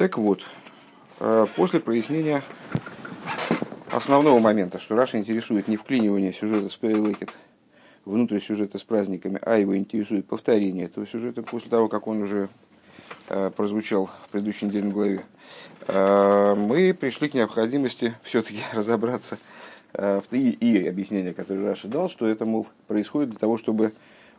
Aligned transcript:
Так 0.00 0.16
вот, 0.16 0.40
э, 1.18 1.46
после 1.56 1.78
прояснения 1.78 2.42
основного 3.90 4.38
момента, 4.38 4.78
что 4.78 4.96
Раши 4.96 5.18
интересует 5.18 5.68
не 5.68 5.76
вклинивание 5.76 6.32
сюжета 6.32 6.70
с 6.70 6.76
Пеа, 6.76 7.03
Лекет 7.03 7.36
внутрь 8.06 8.40
сюжета 8.40 8.78
с 8.78 8.82
праздниками, 8.82 9.38
а 9.42 9.58
его 9.58 9.76
интересует 9.76 10.24
повторение 10.24 10.86
этого 10.86 11.06
сюжета 11.06 11.42
после 11.42 11.68
того, 11.68 11.88
как 11.88 12.06
он 12.06 12.22
уже 12.22 12.48
э, 13.28 13.50
прозвучал 13.54 14.06
в 14.06 14.30
предыдущей 14.30 14.64
недельной 14.64 14.92
главе, 14.92 15.20
э, 15.86 16.54
мы 16.56 16.94
пришли 16.94 17.28
к 17.28 17.34
необходимости 17.34 18.14
все-таки 18.22 18.60
разобраться 18.72 19.36
э, 19.92 20.22
и, 20.30 20.48
и 20.48 20.88
объяснение, 20.88 21.34
которое 21.34 21.66
Раши 21.66 21.88
дал, 21.88 22.08
что 22.08 22.26
это, 22.26 22.46
мол, 22.46 22.66
происходит 22.86 23.28
для 23.28 23.38
того, 23.38 23.58
чтобы 23.58 23.92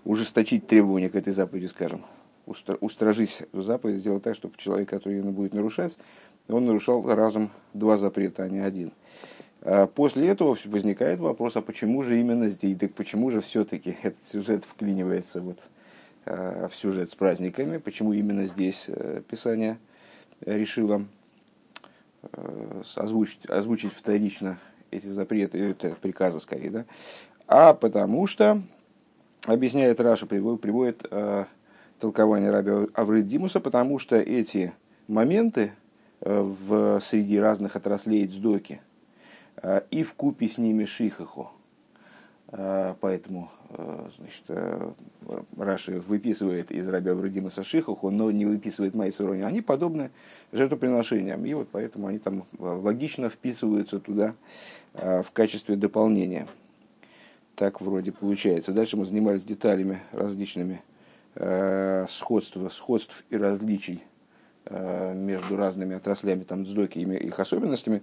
ужесточить 0.06 0.66
требования 0.66 1.12
к 1.12 1.16
этой 1.16 1.34
заповеди, 1.34 1.68
скажем, 1.68 2.04
устражить 2.46 3.42
эту 3.42 3.62
заповедь, 3.62 3.98
сделать 3.98 4.24
так, 4.24 4.36
чтобы 4.36 4.58
человек, 4.58 4.90
который 4.90 5.18
ее 5.18 5.24
будет 5.24 5.54
нарушать, 5.54 5.98
он 6.48 6.66
нарушал 6.66 7.04
разом 7.04 7.52
два 7.74 7.98
запрета, 7.98 8.44
а 8.44 8.50
не 8.50 8.60
один. 8.60 8.92
А 9.62 9.88
после 9.88 10.28
этого 10.28 10.58
возникает 10.66 11.20
вопрос, 11.20 11.56
а 11.56 11.62
почему 11.62 12.04
же 12.04 12.20
именно 12.20 12.50
здесь, 12.50 12.78
так 12.78 12.94
почему 12.94 13.30
же 13.30 13.42
все-таки 13.42 13.96
этот 14.04 14.26
сюжет 14.26 14.66
вклинивается 14.66 15.42
вот 15.42 15.60
а, 16.26 16.68
в 16.68 16.76
сюжет 16.76 17.12
с 17.12 17.16
праздниками, 17.16 17.78
почему 17.78 18.14
именно 18.14 18.46
здесь 18.46 18.86
э, 18.88 19.22
Писание 19.30 19.78
решило 20.46 21.06
э, 22.24 22.82
озвучить, 22.96 23.46
озвучить 23.48 23.94
вторично 23.94 24.60
эти 24.90 25.08
запреты, 25.08 25.60
это 25.60 25.96
приказы 26.02 26.40
скорее, 26.40 26.70
да, 26.70 26.86
а 27.48 27.74
потому 27.74 28.28
что, 28.28 28.62
объясняет 29.46 30.00
Раша, 30.00 30.26
приводит, 30.26 30.62
приводит 30.62 31.06
э, 31.10 31.46
толкование 32.02 32.50
раби 32.50 32.72
Аврид 32.94 33.28
Димуса, 33.28 33.60
потому 33.60 34.00
что 34.00 34.16
эти 34.18 34.74
моменты 35.08 35.74
в, 36.20 37.00
среди 37.00 37.40
разных 37.40 37.76
отраслей 37.76 38.28
Цдоки– 38.28 38.82
Э, 39.62 39.82
и 39.92 40.04
в 40.04 40.14
купе 40.16 40.48
с 40.48 40.58
ними 40.58 40.86
шихаху. 40.86 41.52
Э, 42.52 42.96
поэтому 43.00 43.52
э, 43.70 44.10
значит, 44.18 44.90
Раши 45.58 46.00
выписывает 46.00 46.72
из 46.72 46.88
Раби 46.88 47.10
Аврудимаса 47.10 47.64
Шихаху, 47.64 48.10
но 48.10 48.32
не 48.32 48.46
выписывает 48.46 48.96
Майсурони. 48.96 49.42
Они 49.42 49.62
подобны 49.62 50.12
жертвоприношениям, 50.52 51.46
и 51.46 51.54
вот 51.54 51.70
поэтому 51.72 52.08
они 52.08 52.20
там 52.20 52.44
логично 52.60 53.30
вписываются 53.30 54.00
туда 54.00 54.34
в 54.94 55.28
качестве 55.32 55.76
дополнения. 55.76 56.48
Так 57.56 57.80
вроде 57.80 58.12
получается. 58.12 58.74
Дальше 58.74 58.98
мы 58.98 59.06
занимались 59.06 59.44
деталями 59.44 60.00
различными 60.12 60.82
сходств, 61.34 62.58
сходств 62.72 63.24
и 63.30 63.38
различий 63.38 64.04
между 64.70 65.56
разными 65.56 65.96
отраслями 65.96 66.44
там, 66.44 66.66
дздоки 66.66 67.00
и 67.00 67.04
их 67.04 67.40
особенностями. 67.40 68.02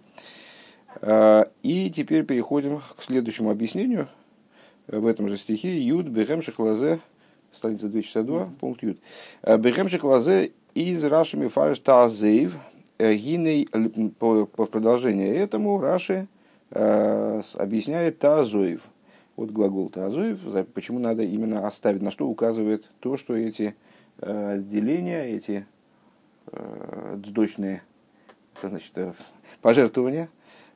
А, 1.01 1.49
и 1.63 1.91
теперь 1.91 2.25
переходим 2.25 2.81
к 2.97 3.03
следующему 3.03 3.51
объяснению 3.51 4.09
в 4.87 5.07
этом 5.07 5.29
же 5.29 5.37
стихе. 5.37 5.81
Юд 5.81 6.07
бехем 6.07 6.43
шехлазе, 6.43 7.01
страница 7.53 7.89
262, 7.89 8.51
пункт 8.61 8.83
Юд. 8.83 8.99
«А, 9.43 9.59
бехем 9.59 9.89
шехлазе 9.89 10.53
из 10.75 11.05
Рашами 11.05 11.49
фарш 11.49 11.79
тазейв, 11.81 12.57
э, 12.99 13.15
гиней, 13.15 13.69
по, 14.19 14.47
по 14.47 14.67
продолжению 14.67 15.35
этому 15.37 15.81
Раши 15.81 16.27
э, 16.71 17.43
объясняет 17.55 18.19
тазоев. 18.19 18.83
Вот 19.39 19.51
глагол 19.51 19.89
тазоев, 19.89 20.41
почему 20.75 20.99
надо 20.99 21.23
именно 21.23 21.67
оставить, 21.67 22.03
на 22.03 22.11
что 22.11 22.27
указывает 22.27 22.91
то, 23.01 23.17
что 23.17 23.37
эти 23.37 23.77
э, 24.19 24.59
деления, 24.61 25.23
эти 25.23 25.65
э, 26.53 27.15
дочные 27.19 27.83
значит, 28.61 28.93
пожертвования, 29.63 30.29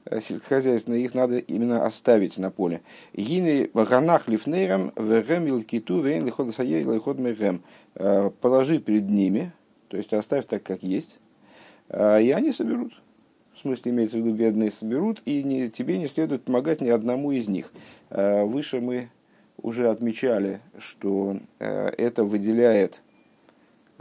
Э, 0.05 0.21
сельскохозяйственные, 0.21 1.05
их 1.05 1.15
надо 1.15 1.39
именно 1.39 1.87
оставить 1.87 2.37
на 2.37 2.51
поле. 2.51 2.83
Гины 3.15 3.71
ганах 3.73 4.27
лифнейрам 4.27 4.93
вегем 4.97 5.47
илкиту 5.47 6.01
вейн 6.01 6.27
лиход 6.27 6.53
саей 6.55 6.83
лиход 6.83 7.19
мегем. 7.19 7.63
Э, 7.95 8.31
положи 8.41 8.81
перед 8.81 9.09
ними, 9.09 9.53
то 9.89 9.97
есть 9.97 10.13
оставь 10.13 10.47
так, 10.47 10.63
как 10.63 10.83
есть, 10.83 11.19
и 11.93 12.35
они 12.35 12.53
соберут. 12.53 12.95
В 13.63 13.65
смысле, 13.65 13.93
имеется 13.93 14.17
в 14.17 14.21
виду, 14.21 14.35
бедные 14.35 14.73
соберут, 14.73 15.23
и 15.25 15.45
не, 15.45 15.71
тебе 15.71 15.97
не 15.97 16.09
следует 16.09 16.43
помогать 16.43 16.81
ни 16.81 16.89
одному 16.89 17.31
из 17.31 17.47
них. 17.47 17.73
Выше 18.11 18.81
мы 18.81 19.09
уже 19.57 19.89
отмечали, 19.89 20.61
что 20.79 21.37
это 21.61 22.25
выделяет 22.25 23.01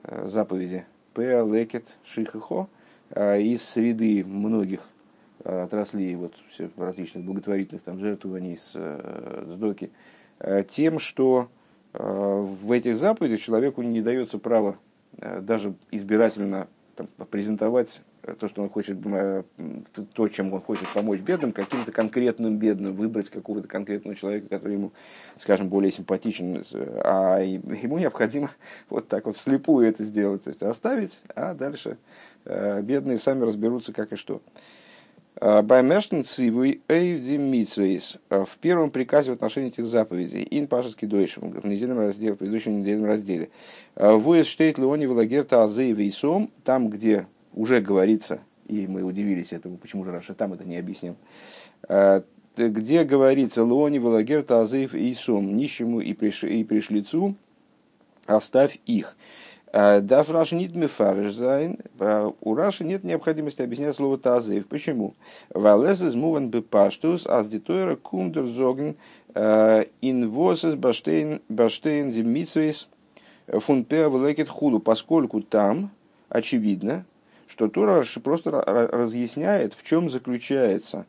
заповеди 0.04 0.86
Пеа, 1.14 1.46
Лекет, 1.46 1.96
Шихихо 2.04 2.70
из 3.16 3.62
среды 3.62 4.24
многих 4.26 4.90
отраслей 5.44 6.16
вот, 6.16 6.34
различных 6.76 7.24
благотворительных 7.24 7.84
там, 7.84 8.00
жертвований 8.00 8.58
с, 8.58 8.72
э, 8.74 9.46
с 9.48 9.60
доки, 9.60 9.92
э, 10.40 10.64
тем, 10.68 10.98
что 10.98 11.50
э, 11.94 12.00
в 12.02 12.72
этих 12.72 12.98
заповедях 12.98 13.42
человеку 13.42 13.84
не 13.84 14.02
дается 14.02 14.40
право 14.40 14.78
даже 15.42 15.76
избирательно 15.92 16.68
там, 16.96 17.08
презентовать 17.30 18.02
то, 18.40 18.48
что 18.48 18.62
он 18.62 18.70
хочет, 18.70 18.98
то, 20.14 20.28
чем 20.28 20.54
он 20.54 20.62
хочет 20.62 20.88
помочь 20.94 21.22
бедным, 21.22 21.52
каким-то 21.52 21.92
конкретным 21.92 22.58
бедным, 22.58 22.94
выбрать 22.94 23.30
какого-то 23.30 23.68
конкретного 23.68 24.16
человека, 24.16 24.48
который 24.50 24.74
ему, 24.74 24.92
скажем, 25.38 25.70
более 25.70 25.92
симпатичен, 25.92 26.64
а 27.04 27.40
ему 27.40 27.98
необходимо 27.98 28.52
вот 28.90 29.08
так 29.08 29.26
вот 29.26 29.38
вслепую 29.38 29.88
это 29.88 30.04
сделать, 30.04 30.44
то 30.44 30.50
есть 30.50 30.64
оставить, 30.64 31.22
а 31.36 31.54
дальше 31.54 31.98
бедные 32.46 33.18
сами 33.18 33.44
разберутся, 33.44 33.94
как 33.94 34.14
и 34.14 34.16
что. 34.16 34.42
В 35.40 35.64
первом 38.60 38.92
приказе 38.92 39.32
в 39.32 39.34
отношении 39.34 39.70
этих 39.70 39.88
заповедей. 39.88 40.48
אין 40.52 40.68
פרשת 40.68 41.08
קדושים. 41.08 41.52
В 41.52 41.66
недельном 41.66 42.00
разделе, 42.00 42.34
в 42.34 42.38
предыдущем 42.38 42.82
недельном 42.82 43.08
разделе. 43.08 43.50
וואו 43.96 44.29
עס 44.29 44.46
שטייט 44.46 44.78
לעני 44.78 45.08
ולגר 45.08 45.64
תעזוב 45.64 45.94
אותם. 45.94 46.52
Там, 46.64 46.90
где 46.90 47.26
уже 47.54 47.82
говорится, 47.82 48.40
и 48.68 48.88
мы 48.88 49.04
удивились 49.04 49.54
этому, 49.54 49.78
почему 49.78 50.06
же 50.06 50.12
Раши 50.12 50.34
там 50.34 50.54
это 50.54 50.66
не 50.66 50.78
объяснил, 50.78 51.16
где 52.58 53.04
говорится 53.04 53.62
לעני 53.62 54.00
ולגר 54.00 54.62
תעזוב 54.62 54.86
אותם. 54.86 55.56
Нищему 55.56 56.02
и, 56.02 56.14
приш, 56.14 56.44
и 56.44 56.64
пришлицу 56.64 57.36
оставь 58.26 58.80
их. 58.86 59.16
Э, 59.74 60.02
דארף 60.02 60.30
רש"י 60.30 60.52
ניט 60.52 60.76
מפרש 60.76 61.34
זיין. 61.34 61.78
Э, 62.00 62.30
у 62.42 62.56
Раши 62.56 62.84
нет 62.84 63.04
необходимости 63.04 63.62
объяснять 63.62 63.96
слово 63.96 64.18
תעזוב. 64.18 64.68
Почему? 64.68 65.16
Валес 65.54 66.02
из 66.02 66.16
муван 66.16 66.50
бепаштус, 66.50 67.26
аз 67.26 67.48
дитойра 67.48 67.96
кундер 67.96 68.46
зогн 68.48 68.96
инвосес 69.34 70.76
баштейн 70.76 71.42
баштейн 71.48 72.12
димитсвейс 72.12 72.90
фун 73.48 73.86
пеа 73.86 74.10
худу. 74.50 74.80
Поскольку 74.80 75.42
там 75.42 75.92
очевидно, 76.28 77.06
что 77.52 77.68
Тора 77.68 78.06
просто 78.24 78.50
разъясняет, 78.52 79.74
в 79.74 79.84
чем 79.84 80.10
заключается 80.10 81.06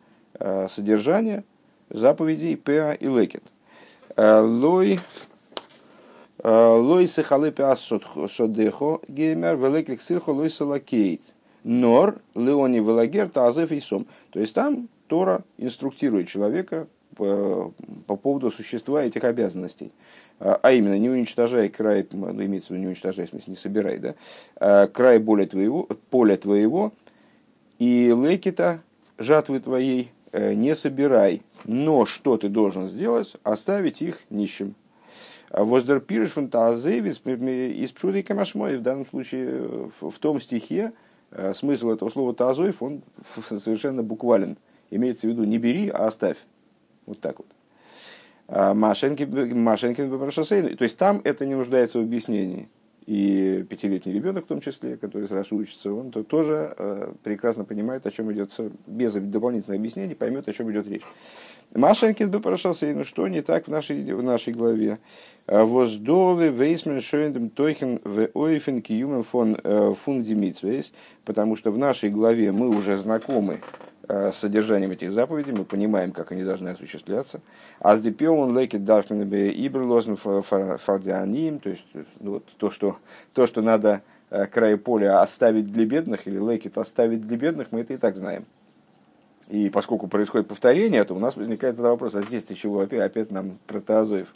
содержание 0.69 1.45
заповедей 1.89 2.57
Пеа 2.57 2.95
и 2.95 3.07
Лекет. 3.07 3.45
Лой 4.17 4.99
Лойсы 6.43 7.23
халыпи 7.23 7.63
содехо 8.29 9.01
геймер 9.07 9.57
великих 9.57 10.03
сирхо 10.03 10.31
лойсы 10.31 10.65
лакейт. 10.65 11.23
Нор 11.63 12.21
леони 12.35 12.79
велагер 12.79 13.29
тазев 13.29 13.71
и 13.71 13.79
сом. 13.79 14.09
То 14.31 14.41
есть 14.41 14.53
там 14.53 14.89
Тора 15.07 15.45
инструктирует 15.59 16.27
человека 16.27 16.89
по, 17.15 17.73
по 18.09 18.17
поводу 18.17 18.51
существа 18.51 19.05
этих 19.05 19.23
обязанностей. 19.23 19.93
А 20.45 20.73
именно, 20.73 20.99
не 20.99 21.09
уничтожай 21.09 21.69
край, 21.69 22.05
ну, 22.11 22.31
имеется 22.33 22.69
в 22.69 22.71
виду 22.71 22.81
не 22.81 22.87
уничтожай, 22.89 23.27
в 23.27 23.31
смысле, 23.31 23.53
не 23.53 23.57
собирай, 23.57 23.99
да, 23.99 24.15
а 24.57 24.89
край 24.89 25.21
поля 25.21 25.47
твоего, 25.47 25.85
поля 26.11 26.37
твоего 26.37 26.93
и 27.79 28.09
лекита 28.09 28.81
жатвы 29.19 29.61
твоей 29.61 30.11
э, 30.33 30.55
не 30.55 30.75
собирай. 30.75 31.43
Но 31.65 32.06
что 32.06 32.37
ты 32.37 32.49
должен 32.49 32.89
сделать? 32.89 33.37
Оставить 33.44 34.03
их 34.03 34.21
нищим. 34.31 34.75
Воздер 35.50 36.00
пириш 36.00 36.31
фантазевис 36.31 37.21
из 37.25 37.93
пшуда 37.93 38.19
и 38.19 38.23
камашмой. 38.23 38.79
В 38.79 38.83
данном 38.83 39.06
случае 39.06 39.91
в 40.00 40.19
том 40.19 40.41
стихе 40.41 40.93
э, 41.31 41.53
смысл 41.55 41.91
этого 41.91 42.11
слова 42.11 42.35
тазоев, 42.35 42.83
он 42.83 43.03
совершенно 43.49 44.03
буквален. 44.03 44.56
Имеется 44.91 45.29
в 45.29 45.31
виду 45.31 45.45
не 45.45 45.59
бери, 45.59 45.88
а 45.88 46.09
оставь. 46.09 46.38
Вот 47.06 47.21
так 47.21 47.38
вот. 47.38 47.47
А 48.54 48.75
Машенкин 48.75 49.58
Машенкин 49.62 50.10
То 50.76 50.84
есть 50.84 50.99
там 50.99 51.22
это 51.25 51.46
не 51.46 51.54
нуждается 51.54 51.99
в 51.99 52.02
объяснении. 52.02 52.69
И 53.06 53.64
пятилетний 53.69 54.12
ребенок 54.12 54.44
в 54.44 54.49
том 54.49 54.60
числе, 54.60 54.96
который 54.96 55.26
сразу 55.26 55.56
учится, 55.56 55.93
он 55.93 56.12
тоже 56.12 56.75
э, 56.78 57.12
прекрасно 57.25 57.64
понимает, 57.64 58.06
о 58.06 58.10
чем 58.10 58.31
идет, 58.31 58.52
без 58.87 59.14
дополнительных 59.14 59.81
объяснений, 59.81 60.14
поймет, 60.14 60.46
о 60.49 60.52
чем 60.52 60.70
идет 60.70 60.87
речь. 60.87 61.02
Машенькин 61.75 62.31
бы 62.31 62.40
прошелся, 62.40 62.87
ну 62.94 63.02
что 63.04 63.26
не 63.26 63.40
так 63.40 63.66
в 63.66 63.70
нашей, 63.70 64.04
в 64.12 64.22
нашей 64.22 64.52
главе? 64.52 64.99
Воздовы 65.46 66.49
вейсмен 66.49 67.00
шойндем 67.00 67.49
тойхен 67.49 68.00
в 68.04 68.28
ойфен 68.34 68.82
киюмен 68.82 69.25
фон 69.25 69.56
фундимитсвейс, 69.94 70.93
потому 71.25 71.56
что 71.56 71.72
в 71.72 71.78
нашей 71.78 72.10
главе 72.10 72.52
мы 72.52 72.69
уже 72.69 72.99
знакомы 72.99 73.60
содержанием 74.32 74.90
этих 74.90 75.12
заповедей, 75.12 75.52
мы 75.52 75.64
понимаем, 75.64 76.12
как 76.12 76.32
они 76.32 76.43
должны 76.43 76.70
осуществляться. 76.70 77.40
А 77.78 77.96
с 77.96 78.02
депион 78.02 78.58
лекет 78.58 78.84
дарфен 78.84 79.22
ибрлозен 79.22 80.16
фардианим, 80.16 81.60
то 81.60 81.70
есть 81.70 81.84
ну, 82.20 82.32
вот, 82.32 82.44
то, 82.56 82.70
что, 82.70 82.96
то, 83.32 83.46
что 83.46 83.62
надо 83.62 84.02
край 84.50 84.76
поля 84.76 85.20
оставить 85.20 85.72
для 85.72 85.87
бедных, 85.87 86.26
или 86.26 86.38
лекет 86.38 86.78
оставить 86.78 87.26
для 87.26 87.37
бедных, 87.37 87.69
мы 87.70 87.81
это 87.81 87.94
и 87.94 87.96
так 87.96 88.16
знаем. 88.16 88.44
И 89.49 89.69
поскольку 89.70 90.08
происходит 90.08 90.49
повторение, 90.49 91.04
то 91.04 91.14
у 91.14 91.19
нас 91.19 91.37
возникает 91.37 91.75
этот 91.75 91.87
вопрос, 91.87 92.14
а 92.14 92.22
здесь-то 92.22 92.54
чего 92.54 92.81
опять, 92.81 93.00
опять 93.00 93.31
нам 93.31 93.58
протеозоев? 93.66 94.32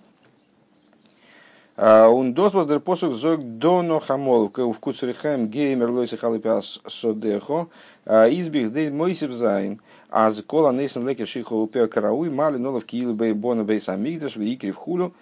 Он 1.77 2.33
дозвол 2.33 2.65
дер 2.65 2.81
посух 2.81 3.13
зог 3.15 3.41
доно 3.59 4.01
хамол 4.01 4.49
в 4.49 4.79
куцрихем 4.81 5.49
геймер 5.49 5.91
лойси 5.91 6.17
халипиас 6.17 6.81
содехо 6.87 7.69
избих 8.07 8.73
дей 8.73 8.91
мойсев 8.91 9.33
зайн 9.33 9.81
а 10.09 10.31
з 10.31 10.43
кола 10.43 10.73
нейсен 10.73 11.07
лекер 11.07 11.29
шихо 11.29 11.53
упе 11.53 11.87
карауй 11.87 12.31
мали 12.31 12.57
нолов 12.57 12.87
киил 12.87 13.13
бей 13.13 13.35
бона 13.35 13.63
бей 13.63 13.81
самигдаш 13.81 14.37
в 14.37 14.73
хулю. 14.73 15.13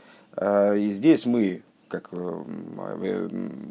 И 0.40 0.90
здесь 0.92 1.26
мы, 1.26 1.62
как, 1.88 2.10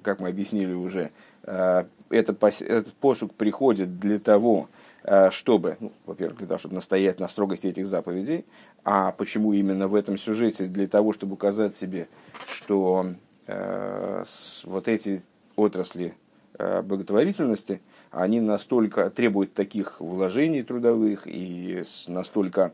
как 0.02 0.20
мы 0.20 0.30
объяснили 0.30 0.74
уже, 0.74 1.12
этот, 1.44 2.42
этот 2.62 2.94
посук 2.94 3.34
приходит 3.34 4.00
для 4.00 4.18
того, 4.20 4.70
Э, 5.06 5.32
чтобы, 5.32 5.76
ну, 5.82 5.92
во-первых, 6.06 6.38
для 6.38 6.48
того, 6.48 6.60
чтобы 6.60 6.76
настоять 6.76 7.20
на 7.20 7.28
строгости 7.28 7.68
этих 7.68 7.86
заповедей, 7.86 8.46
а 8.84 9.12
почему 9.12 9.54
именно 9.54 9.88
в 9.88 9.96
этом 9.96 10.18
сюжете, 10.18 10.66
для 10.66 10.88
того, 10.88 11.14
чтобы 11.14 11.34
указать 11.34 11.78
себе, 11.78 12.08
что 12.48 13.08
э, 13.48 14.24
вот 14.64 14.88
эти 14.88 15.22
отрасли 15.56 16.16
э, 16.58 16.82
благотворительности, 16.82 17.82
они 18.12 18.42
настолько 18.42 19.10
требуют 19.10 19.54
таких 19.54 20.00
вложений 20.00 20.64
трудовых 20.64 21.24
и 21.26 21.84
настолько 22.08 22.74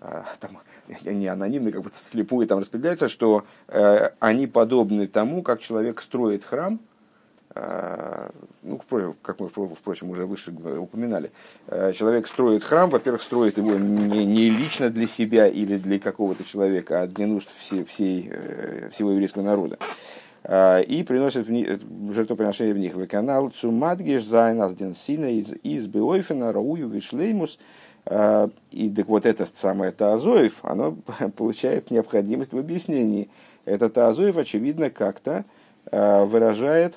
э, 0.00 0.22
там, 0.38 0.58
не 1.04 1.26
анонимно, 1.26 1.72
как 1.72 1.82
бы 1.82 1.90
слепую 2.00 2.46
там 2.46 2.60
распределяются, 2.60 3.08
что 3.08 3.44
э, 3.68 4.10
они 4.20 4.46
подобны 4.46 5.06
тому, 5.06 5.42
как 5.42 5.60
человек 5.60 6.00
строит 6.00 6.44
храм– 6.44 6.80
ну, 7.54 8.80
как 9.22 9.40
мы, 9.40 9.48
впрочем, 9.48 10.10
уже 10.10 10.24
выше 10.24 10.52
упоминали, 10.52 11.32
а, 11.66 11.92
человек 11.92 12.28
строит 12.28 12.62
храм, 12.62 12.90
во-первых, 12.90 13.22
строит 13.22 13.58
его 13.58 13.72
не, 13.72 14.24
не 14.24 14.50
лично 14.50 14.88
для 14.88 15.06
себя 15.06 15.48
или 15.48 15.76
для 15.76 15.98
какого-то 15.98 16.44
человека, 16.44 17.02
а 17.02 17.06
для 17.06 17.26
нужд 17.26 17.48
всей, 17.58 17.84
всей, 17.84 18.28
э, 18.30 18.90
всего 18.92 19.10
еврейского 19.10 19.42
народа. 19.42 19.78
А, 20.44 20.78
и 20.78 21.02
приносит 21.02 21.46
в 21.46 21.50
них, 21.50 21.80
жертвоприношение 22.12 22.74
в 22.74 22.78
них. 22.78 22.94
В 22.94 23.06
канал 23.08 23.50
Цумадгиш 23.50 24.24
Зайнас 24.24 24.74
Ден 24.74 24.94
Сина 24.94 25.26
из, 25.26 25.52
из 25.64 25.88
Беойфена 25.88 26.52
Раую 26.52 26.88
Вишлеймус. 26.88 27.58
И 28.06 28.90
так 28.96 29.08
вот 29.08 29.26
это 29.26 29.46
самое 29.54 29.92
Таазоев, 29.92 30.54
оно 30.62 30.96
получает 31.36 31.90
необходимость 31.90 32.52
в 32.52 32.58
объяснении. 32.58 33.28
Это 33.66 33.90
Таазоев, 33.90 34.38
очевидно, 34.38 34.88
как-то 34.88 35.44
выражает 35.92 36.96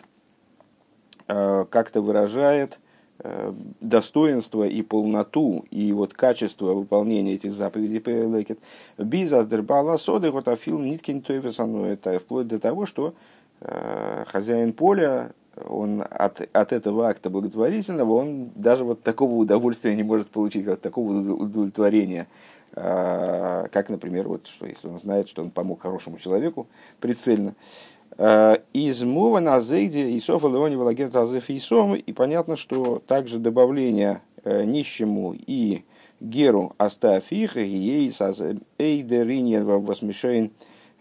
как-то 1.27 2.01
выражает 2.01 2.79
э, 3.19 3.53
достоинство 3.79 4.63
и 4.63 4.81
полноту 4.81 5.65
и 5.71 5.93
вот 5.93 6.13
качество 6.13 6.73
выполнения 6.73 7.33
этих 7.33 7.53
заповедей 7.53 7.99
Пелекет. 7.99 8.59
Бизаздербала 8.97 9.97
соды 9.97 10.31
вот 10.31 10.47
афил 10.47 10.79
ниткин 10.79 11.21
тойвесану. 11.21 11.85
Это 11.85 12.19
вплоть 12.19 12.47
до 12.47 12.59
того, 12.59 12.85
что 12.85 13.13
э, 13.61 14.25
хозяин 14.27 14.73
поля, 14.73 15.31
он 15.67 16.01
от, 16.01 16.41
от 16.51 16.73
этого 16.73 17.07
акта 17.07 17.29
благотворительного, 17.29 18.13
он 18.13 18.49
даже 18.55 18.83
вот 18.83 19.03
такого 19.03 19.35
удовольствия 19.35 19.95
не 19.95 20.03
может 20.03 20.29
получить, 20.29 20.65
как 20.65 20.79
такого 20.79 21.11
удовлетворения, 21.11 22.27
как, 22.73 23.89
например, 23.89 24.27
вот, 24.27 24.47
что 24.47 24.65
если 24.65 24.87
он 24.87 24.97
знает, 24.97 25.29
что 25.29 25.43
он 25.43 25.51
помог 25.51 25.83
хорошему 25.83 26.17
человеку 26.17 26.65
прицельно, 26.99 27.53
Э, 27.53 27.92
из 28.17 29.03
мова 29.03 29.39
на 29.39 29.59
зейде 29.59 30.15
Исофа 30.17 30.47
Леони 30.47 30.75
Валагер 30.75 31.09
Тазеф 31.09 31.49
Исом. 31.49 31.95
И 31.95 32.13
понятно, 32.13 32.55
что 32.55 33.01
также 33.07 33.39
добавление 33.39 34.21
э, 34.43 34.63
нищему 34.63 35.33
и 35.35 35.83
геру 36.19 36.73
оставь 36.77 37.31
их, 37.31 37.57
ей 37.57 38.11
саз 38.11 38.41
эйдериньен 38.77 39.65
восмешейн 39.65 40.51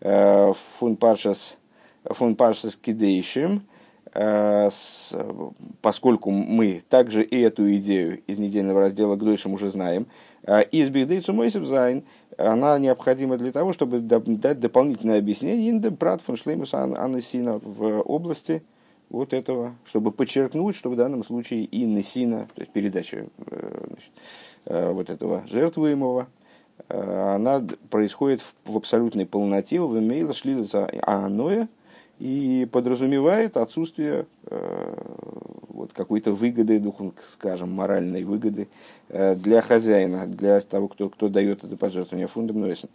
э, 0.01 0.53
фун 0.79 0.97
паршас 0.97 1.57
фун 2.05 2.35
паршас 2.35 2.75
кидейшим, 2.75 3.63
поскольку 5.81 6.31
мы 6.33 6.83
также 6.89 7.23
и 7.23 7.41
эту 7.41 7.73
идею 7.77 8.21
из 8.27 8.39
недельного 8.39 8.81
раздела 8.81 9.15
Гдойшим 9.15 9.55
уже 9.55 9.71
знаем, 9.71 10.09
из 10.73 10.91
Бигдейцу 10.91 11.33
Мойсев 11.33 11.65
Зайн– 11.65 12.03
она 12.47 12.79
необходима 12.79 13.37
для 13.39 13.53
того, 13.53 13.73
чтобы 13.73 14.01
дать 14.01 14.61
дополнительное 14.61 15.19
объяснение 15.19 15.71
инде 15.71 15.91
брат 15.91 16.21
фон 16.23 16.37
Шлеймус 16.37 16.75
Аннесина 16.75 17.59
в 17.59 18.01
области 18.03 18.63
вот 19.13 19.33
этого, 19.33 19.75
чтобы 19.85 20.11
подчеркнуть, 20.11 20.75
что 20.75 20.91
в 20.91 20.97
данном 20.97 21.23
случае 21.23 21.65
и 21.65 21.85
Несина, 21.85 22.49
то 22.55 22.63
есть 22.63 22.73
передача 22.73 23.27
э, 23.47 23.85
значит, 23.87 24.11
э, 24.65 24.91
вот 24.91 25.11
этого 25.11 25.45
жертвуемого, 25.51 26.29
э, 26.89 27.35
она 27.35 27.63
происходит 27.91 28.41
в, 28.41 28.73
в 28.73 28.77
абсолютной 28.79 29.27
полноте, 29.27 29.81
в 29.81 29.99
имейл 29.99 30.33
шлилица 30.33 30.91
аноя, 31.03 31.69
и 32.23 32.69
подразумевает 32.71 33.57
отсутствие 33.57 34.27
э, 34.47 34.95
вот, 35.67 35.93
какой-то 35.93 36.31
выгоды, 36.31 36.79
духом, 36.79 37.15
скажем, 37.33 37.73
моральной 37.73 38.23
выгоды 38.23 38.69
э, 39.09 39.35
для 39.35 39.61
хозяина, 39.61 40.29
для 40.29 40.61
того, 40.61 40.87
кто, 40.87 41.09
кто 41.09 41.29
дает 41.29 41.65
это 41.65 41.77
пожертвование 41.77 42.29
фундам 42.29 42.61
Нойсен. 42.61 42.91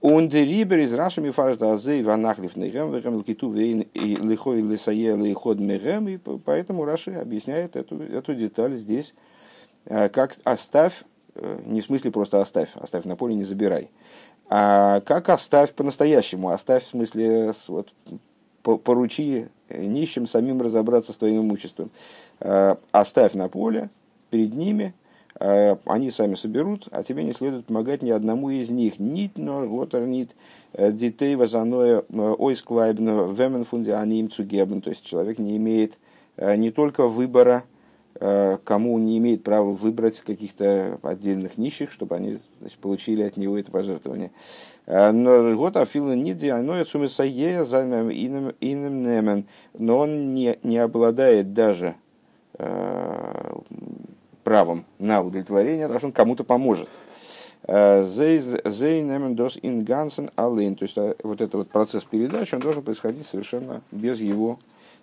Он 0.00 0.30
дерибер 0.30 0.78
из 0.78 0.94
рашами 0.94 1.30
фарта 1.30 1.74
азей 1.74 2.02
ванахлив 2.02 2.56
нейгем 2.56 2.90
вегем 2.90 3.16
лкиту 3.16 3.50
вейн 3.50 3.82
и 3.92 4.16
лихой 4.16 4.62
лисае 4.62 5.14
лиход 5.14 5.60
мегем, 5.60 6.08
и 6.08 6.16
поэтому 6.16 6.86
Раши 6.86 7.12
объясняет 7.12 7.76
эту, 7.76 8.00
эту 8.02 8.34
деталь 8.34 8.72
здесь, 8.76 9.14
э, 9.84 10.08
как 10.08 10.38
оставь, 10.42 11.04
не 11.66 11.82
в 11.82 11.84
смысле 11.84 12.12
просто 12.12 12.40
оставь, 12.40 12.70
оставь 12.76 13.04
на 13.04 13.14
поле, 13.14 13.34
не 13.34 13.44
забирай, 13.44 13.90
а 14.48 15.00
как 15.02 15.28
оставь 15.28 15.74
по-настоящему, 15.74 16.48
оставь 16.48 16.84
в 16.84 16.90
смысле 16.90 17.52
вот, 17.68 17.92
поручи 18.64 19.48
нищим 19.70 20.26
самим 20.26 20.60
разобраться 20.60 21.12
с 21.12 21.16
твоим 21.16 21.42
имуществом. 21.42 21.90
Э, 22.40 22.76
оставь 22.92 23.34
на 23.34 23.48
поле 23.48 23.90
перед 24.30 24.54
ними, 24.54 24.94
э, 25.38 25.76
они 25.84 26.10
сами 26.10 26.34
соберут, 26.34 26.88
а 26.90 27.02
тебе 27.02 27.24
не 27.24 27.32
следует 27.32 27.66
помогать 27.66 28.02
ни 28.02 28.10
одному 28.10 28.50
из 28.50 28.70
них. 28.70 28.98
Нит, 28.98 29.32
но 29.36 29.66
готер 29.66 30.06
нит, 30.06 30.30
э, 30.72 30.92
детей 30.92 31.36
вазаное 31.36 32.04
ойсклайбно 32.10 33.32
вемен 33.32 33.64
фунди 33.64 33.90
они 33.90 34.20
им 34.20 34.30
цугебн. 34.30 34.80
То 34.80 34.90
есть 34.90 35.04
человек 35.04 35.38
не 35.38 35.56
имеет 35.56 35.94
не 36.36 36.72
только 36.72 37.06
выбора, 37.06 37.62
кому 38.18 38.98
не 38.98 39.18
имеет 39.18 39.42
права 39.42 39.70
выбрать 39.70 40.20
каких-то 40.20 40.98
отдельных 41.02 41.58
нищих, 41.58 41.90
чтобы 41.90 42.16
они 42.16 42.38
значит, 42.60 42.78
получили 42.78 43.22
от 43.22 43.36
него 43.36 43.58
это 43.58 43.70
пожертвование. 43.70 44.30
Э, 44.86 45.10
но 45.10 45.54
вот 45.54 45.76
афила 45.76 46.14
цумисае 46.84 47.64
займем 47.64 48.10
иным 48.10 49.02
немен, 49.02 49.46
но 49.78 49.98
он 49.98 50.34
не, 50.34 50.58
не 50.62 50.78
обладает 50.78 51.54
даже 51.54 51.94
э, 52.58 53.54
правом 54.42 54.84
на 54.98 55.22
удовлетворение, 55.22 55.86
потому 55.86 55.98
что 55.98 56.06
он 56.08 56.12
кому-то 56.12 56.44
поможет. 56.44 56.88
Э, 57.66 58.04
зей 58.04 59.02
немен 59.02 59.34
дос 59.34 59.58
ингансен 59.62 60.30
алейн, 60.36 60.76
то 60.76 60.82
есть 60.82 60.98
э, 60.98 61.14
вот 61.22 61.40
этот 61.40 61.54
вот 61.54 61.70
процесс 61.70 62.04
передачи, 62.04 62.54
он 62.54 62.60
должен 62.60 62.82
происходить 62.82 63.26
совершенно 63.26 63.80
без 63.90 64.20
его 64.20 64.58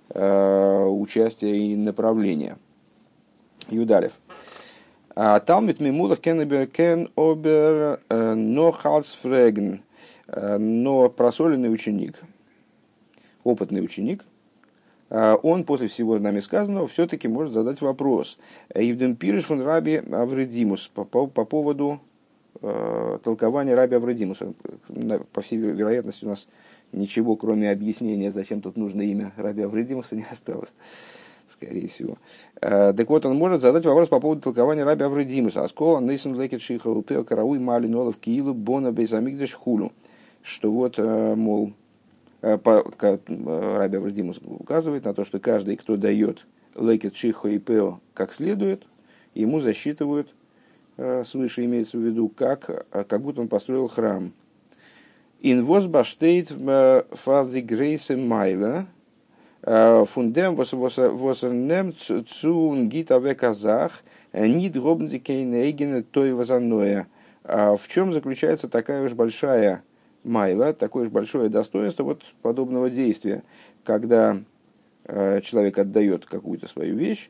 э, 0.09 0.85
участия 0.85 1.57
и 1.57 1.75
направления. 1.75 2.57
Юдарев. 3.69 4.13
А 5.15 5.39
Талмит 5.39 5.79
Мимулах 5.79 6.21
кен 6.21 6.39
обер 7.15 7.99
э, 8.09 8.33
но 8.33 8.71
халсфреген, 8.71 9.81
э, 10.27 10.57
но 10.57 11.09
просоленный 11.09 11.71
ученик, 11.71 12.15
опытный 13.43 13.83
ученик, 13.83 14.23
э, 15.09 15.37
он 15.43 15.65
после 15.65 15.89
всего 15.89 16.17
нами 16.17 16.39
сказанного 16.39 16.87
все-таки 16.87 17.27
может 17.27 17.53
задать 17.53 17.81
вопрос. 17.81 18.37
Евдем 18.73 19.15
Пириш 19.17 19.45
фон 19.45 19.61
Раби 19.61 19.97
Авредимус 19.97 20.87
по, 20.87 21.03
по, 21.03 21.27
по 21.27 21.43
поводу 21.43 21.99
э, 22.61 23.19
толкования 23.21 23.75
Раби 23.75 23.95
Авредимуса. 23.95 24.53
По 25.33 25.41
всей 25.41 25.57
вероятности 25.57 26.23
у 26.23 26.29
нас 26.29 26.47
ничего, 26.93 27.35
кроме 27.35 27.69
объяснения, 27.69 28.31
зачем 28.31 28.61
тут 28.61 28.77
нужно 28.77 29.01
имя 29.01 29.33
Раби 29.35 29.63
Авредимуса, 29.63 30.15
не 30.15 30.25
осталось. 30.31 30.73
Скорее 31.51 31.87
всего. 31.87 32.17
Так 32.59 33.09
вот, 33.09 33.25
он 33.25 33.37
может 33.37 33.61
задать 33.61 33.85
вопрос 33.85 34.07
по 34.07 34.19
поводу 34.19 34.41
толкования 34.41 34.83
раби 34.83 35.03
Авредимуса. 35.03 35.63
Аскола 35.63 35.99
нейсен 35.99 36.39
лекет 36.39 36.61
шиха 36.61 36.89
упео 36.89 37.23
карауй 37.23 37.59
мали 37.59 37.87
нолов 37.87 38.17
киилу 38.17 38.53
бона 38.53 38.91
безамигдаш 38.91 39.53
хулу. 39.53 39.91
Что 40.43 40.71
вот, 40.71 40.97
мол, 40.97 41.73
по, 42.41 42.83
раби 42.99 43.97
Авредимус 43.97 44.39
указывает 44.43 45.05
на 45.05 45.13
то, 45.13 45.25
что 45.25 45.39
каждый, 45.39 45.75
кто 45.77 45.97
дает 45.97 46.45
лекет 46.75 47.15
шиха 47.15 47.49
и 47.49 47.59
как 48.13 48.33
следует, 48.33 48.87
ему 49.33 49.59
засчитывают 49.59 50.33
свыше 51.25 51.65
имеется 51.65 51.97
в 51.97 52.01
виду, 52.01 52.29
как, 52.29 52.85
как 52.91 53.21
будто 53.21 53.41
он 53.41 53.47
построил 53.47 53.87
храм. 53.87 54.33
For 55.41 55.63
the 57.49 57.61
grace 57.65 58.15
майла, 58.15 58.85
фундем 59.63 60.55
was 60.55 61.43
er 61.43 61.53
nimmt 61.53 61.99
zu 61.99 62.87
гита 62.87 63.19
веказах, 63.19 64.03
нит 64.33 64.73
гробнзи 64.73 65.19
кейнейген 65.19 66.03
той 66.03 66.33
вазаноя. 66.33 67.07
В 67.43 67.81
чем 67.87 68.13
заключается 68.13 68.67
такая 68.67 69.03
уж 69.03 69.13
большая 69.13 69.83
майла, 70.23 70.73
такое 70.73 71.03
уж 71.03 71.09
большое 71.09 71.49
достоинство 71.49 72.03
вот 72.03 72.23
подобного 72.41 72.89
действия, 72.89 73.43
когда 73.83 74.39
человек 75.05 75.77
отдает 75.77 76.25
какую-то 76.25 76.67
свою 76.67 76.95
вещь, 76.95 77.29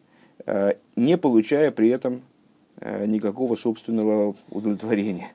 не 0.96 1.18
получая 1.18 1.72
при 1.72 1.90
этом 1.90 2.24
Э, 2.84 3.06
никакого 3.06 3.56
собственного 3.56 4.36
удовлетворения. 4.50 5.34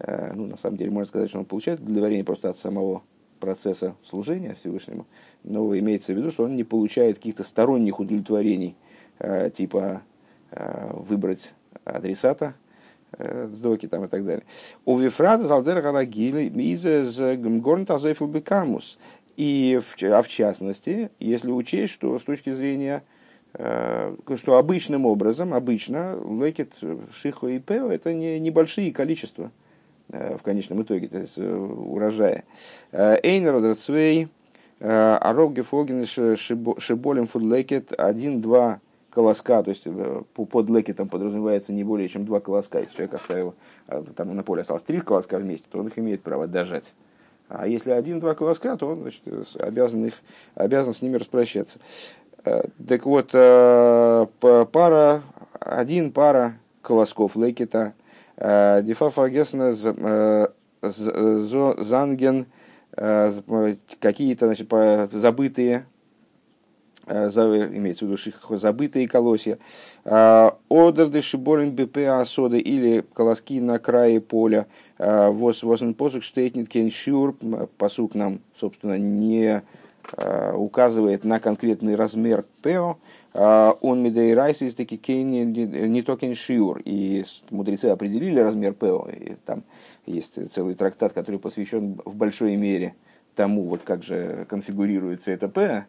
Э, 0.00 0.34
ну, 0.34 0.46
на 0.46 0.58
самом 0.58 0.76
деле, 0.76 0.90
можно 0.90 1.08
сказать, 1.08 1.30
что 1.30 1.38
он 1.38 1.46
получает 1.46 1.80
удовлетворение 1.80 2.24
просто 2.24 2.50
от 2.50 2.58
самого 2.58 3.02
процесса 3.40 3.94
служения 4.02 4.54
Всевышнему, 4.54 5.06
но 5.42 5.76
имеется 5.78 6.12
в 6.12 6.16
виду, 6.16 6.30
что 6.30 6.44
он 6.44 6.56
не 6.56 6.64
получает 6.64 7.16
каких-то 7.16 7.44
сторонних 7.44 8.00
удовлетворений, 8.00 8.76
э, 9.18 9.50
типа 9.50 10.02
выбрать 10.92 11.52
адресата, 11.84 12.54
сдоки 13.18 13.88
там 13.88 14.04
и 14.04 14.08
так 14.08 14.24
далее. 14.24 14.44
У 14.84 14.96
Вифрада 14.96 15.48
Залдер 15.48 15.82
Гарагили 15.82 16.44
из 16.44 17.18
Горнта 17.60 17.98
Бекамус. 17.98 18.96
И, 19.36 19.80
а 20.02 20.22
в 20.22 20.28
частности, 20.28 21.10
если 21.18 21.50
учесть, 21.50 21.92
что 21.92 22.16
с 22.16 22.22
точки 22.22 22.52
зрения 22.52 23.02
Э, 23.56 24.16
что 24.36 24.56
обычным 24.56 25.06
образом, 25.06 25.54
обычно 25.54 26.18
лекет 26.28 26.72
шихо 27.12 27.46
и 27.46 27.60
пео 27.60 27.88
это 27.88 28.12
не 28.12 28.40
небольшие 28.40 28.92
количества 28.92 29.44
э, 29.44 29.63
в 30.08 30.42
конечном 30.42 30.82
итоге, 30.82 31.08
то 31.08 31.18
есть 31.18 31.38
э, 31.38 31.54
урожая. 31.54 32.44
Эйнер 32.92 33.56
Одерцвей, 33.56 34.28
Арог 34.80 35.54
Гефолген 35.54 36.04
Шиболем 36.06 37.26
Фудлекет, 37.26 37.92
один-два 37.92 38.80
колоска, 39.10 39.62
то 39.62 39.70
есть 39.70 39.86
под 40.34 40.70
лекетом 40.70 41.08
подразумевается 41.08 41.72
не 41.72 41.84
более 41.84 42.08
чем 42.08 42.24
два 42.24 42.40
колоска. 42.40 42.80
Если 42.80 42.94
человек 42.94 43.14
оставил, 43.14 43.54
там 44.16 44.34
на 44.34 44.42
поле 44.42 44.62
осталось 44.62 44.82
три 44.82 45.00
колоска 45.00 45.38
вместе, 45.38 45.66
то 45.70 45.78
он 45.78 45.86
их 45.86 45.98
имеет 45.98 46.22
право 46.22 46.46
дожать. 46.46 46.94
А 47.48 47.68
если 47.68 47.90
один-два 47.90 48.34
колоска, 48.34 48.76
то 48.76 48.88
он 48.88 49.02
значит, 49.02 49.22
обязан, 49.58 50.06
их, 50.06 50.14
обязан 50.54 50.94
с 50.94 51.02
ними 51.02 51.16
распрощаться. 51.16 51.78
Э, 52.44 52.64
так 52.86 53.06
вот, 53.06 53.30
э, 53.32 54.26
пара, 54.40 55.22
один 55.60 56.12
пара 56.12 56.54
колосков 56.82 57.36
Лейкета, 57.36 57.94
э, 58.36 58.82
Дефа 58.82 59.10
Фаргесна 59.10 59.74
Занген, 60.82 62.46
какие-то 64.00 64.46
значит, 64.46 64.70
забытые, 65.12 65.86
имеется 67.06 68.04
в 68.04 68.08
виду 68.08 68.18
забытые 68.58 69.08
колосья, 69.08 69.58
Одерды 70.04 71.22
Шиборин 71.22 71.74
БП 71.74 71.98
Асоды 72.06 72.58
или 72.58 73.04
колоски 73.14 73.60
на 73.60 73.78
крае 73.78 74.20
поля, 74.20 74.66
Вос 74.98 75.62
Восен 75.62 75.94
Посук 75.94 76.22
Штейтнит 76.22 76.68
Кеншюр, 76.68 77.34
посук 77.78 78.14
нам, 78.14 78.40
собственно, 78.54 78.98
не 78.98 79.62
Э, 79.62 79.83
указывает 80.54 81.24
на 81.24 81.40
конкретный 81.40 81.96
размер 81.96 82.44
ПЭО, 82.62 82.98
э, 83.32 83.72
он 83.80 84.02
медейрайс 84.02 84.62
из 84.62 84.74
таки 84.74 84.98
не 85.22 86.02
токен 86.02 86.34
шиур. 86.34 86.80
И 86.84 87.24
мудрецы 87.50 87.86
определили 87.86 88.38
размер 88.40 88.74
ПЭО. 88.74 89.08
И 89.10 89.36
там 89.44 89.64
есть 90.06 90.52
целый 90.52 90.74
трактат, 90.74 91.12
который 91.12 91.40
посвящен 91.40 92.00
в 92.04 92.14
большой 92.14 92.56
мере 92.56 92.94
тому, 93.34 93.62
вот 93.64 93.82
как 93.82 94.02
же 94.02 94.46
конфигурируется 94.48 95.32
это 95.32 95.48
П, 95.48 95.86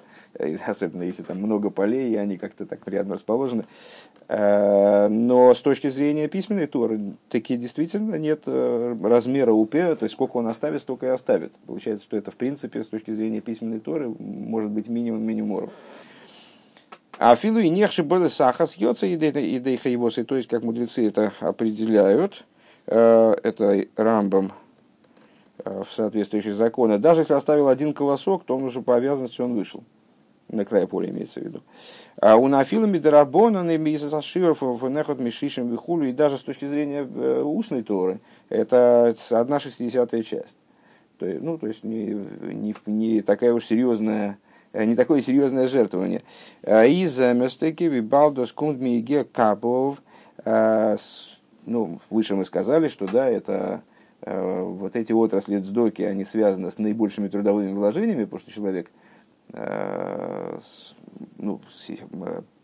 особенно 0.65 1.03
если 1.03 1.23
там 1.23 1.37
много 1.37 1.69
полей, 1.69 2.11
и 2.11 2.15
они 2.15 2.37
как-то 2.37 2.65
так 2.65 2.79
приятно 2.79 3.15
расположены. 3.15 3.65
Э, 4.27 5.07
но 5.07 5.53
с 5.53 5.61
точки 5.61 5.89
зрения 5.89 6.27
письменной 6.27 6.67
туры, 6.67 6.99
таки 7.29 7.57
действительно 7.57 8.15
нет 8.15 8.43
э, 8.45 8.97
размера 9.01 9.51
УП, 9.51 9.71
то 9.71 9.99
есть 10.01 10.13
сколько 10.13 10.37
он 10.37 10.47
оставит, 10.47 10.81
столько 10.81 11.05
и 11.05 11.09
оставит. 11.09 11.53
Получается, 11.67 12.05
что 12.05 12.17
это 12.17 12.31
в 12.31 12.35
принципе 12.35 12.83
с 12.83 12.87
точки 12.87 13.11
зрения 13.11 13.41
письменной 13.41 13.79
туры 13.79 14.09
может 14.09 14.71
быть 14.71 14.89
минимум 14.89 15.23
минимуморов. 15.23 15.71
А 17.17 17.35
филу 17.35 17.59
и 17.59 17.69
нехши 17.69 18.03
были 18.03 18.27
сахас 18.27 18.75
йоца 18.75 19.05
и 19.05 19.15
дейха 19.15 19.89
его, 19.89 20.09
то 20.09 20.35
есть 20.35 20.49
как 20.49 20.63
мудрецы 20.63 21.07
это 21.07 21.31
определяют, 21.39 22.43
э, 22.87 23.35
это 23.43 23.85
рамбом 23.95 24.51
в 25.63 25.87
соответствующие 25.89 26.53
законы. 26.53 26.97
Даже 26.97 27.21
если 27.21 27.33
оставил 27.33 27.69
один 27.69 27.93
колосок, 27.93 28.43
то 28.43 28.57
он 28.57 28.63
уже 28.63 28.81
по 28.81 28.95
обязанности 28.95 29.41
он 29.41 29.55
вышел 29.55 29.83
на 30.49 30.65
край 30.65 30.87
поля 30.87 31.09
имеется 31.09 31.39
в 31.39 31.43
виду. 31.43 31.61
А 32.21 32.37
у 32.37 32.47
нафила 32.47 32.85
мидарабона 32.85 33.61
в 33.61 34.89
нехот 34.89 35.19
мишишем 35.19 35.69
вихулю, 35.69 36.09
и 36.09 36.13
даже 36.13 36.37
с 36.37 36.41
точки 36.41 36.65
зрения 36.65 37.07
э, 37.07 37.41
устной 37.41 37.83
торы, 37.83 38.19
это 38.49 39.15
одна 39.31 39.59
шестидесятая 39.59 40.23
часть. 40.23 40.55
То 41.17 41.25
есть, 41.25 41.41
ну, 41.41 41.57
то 41.57 41.67
есть 41.67 41.83
не, 41.83 42.25
не, 42.53 42.75
не 42.85 43.21
такая 43.21 43.53
уж 43.53 43.65
серьезная, 43.65 44.37
э, 44.73 44.85
не 44.85 44.95
такое 44.95 45.21
серьезное 45.21 45.67
жертвование. 45.67 46.21
А 46.63 46.85
из 46.85 47.17
местеки 47.19 47.85
вибалдос 47.85 48.51
кундмиге 48.51 49.23
капов, 49.23 50.01
э, 50.43 50.97
ну, 51.65 51.99
выше 52.09 52.35
мы 52.35 52.45
сказали, 52.45 52.87
что 52.87 53.07
да, 53.07 53.27
это 53.27 53.81
вот 54.27 54.95
эти 54.95 55.11
отрасли 55.11 55.59
дздоки, 55.59 56.01
они 56.01 56.25
связаны 56.25 56.71
с 56.71 56.79
наибольшими 56.79 57.27
трудовыми 57.27 57.73
вложениями, 57.73 58.23
потому 58.23 58.39
что 58.39 58.51
человек– 58.51 58.89
ну, 61.37 61.61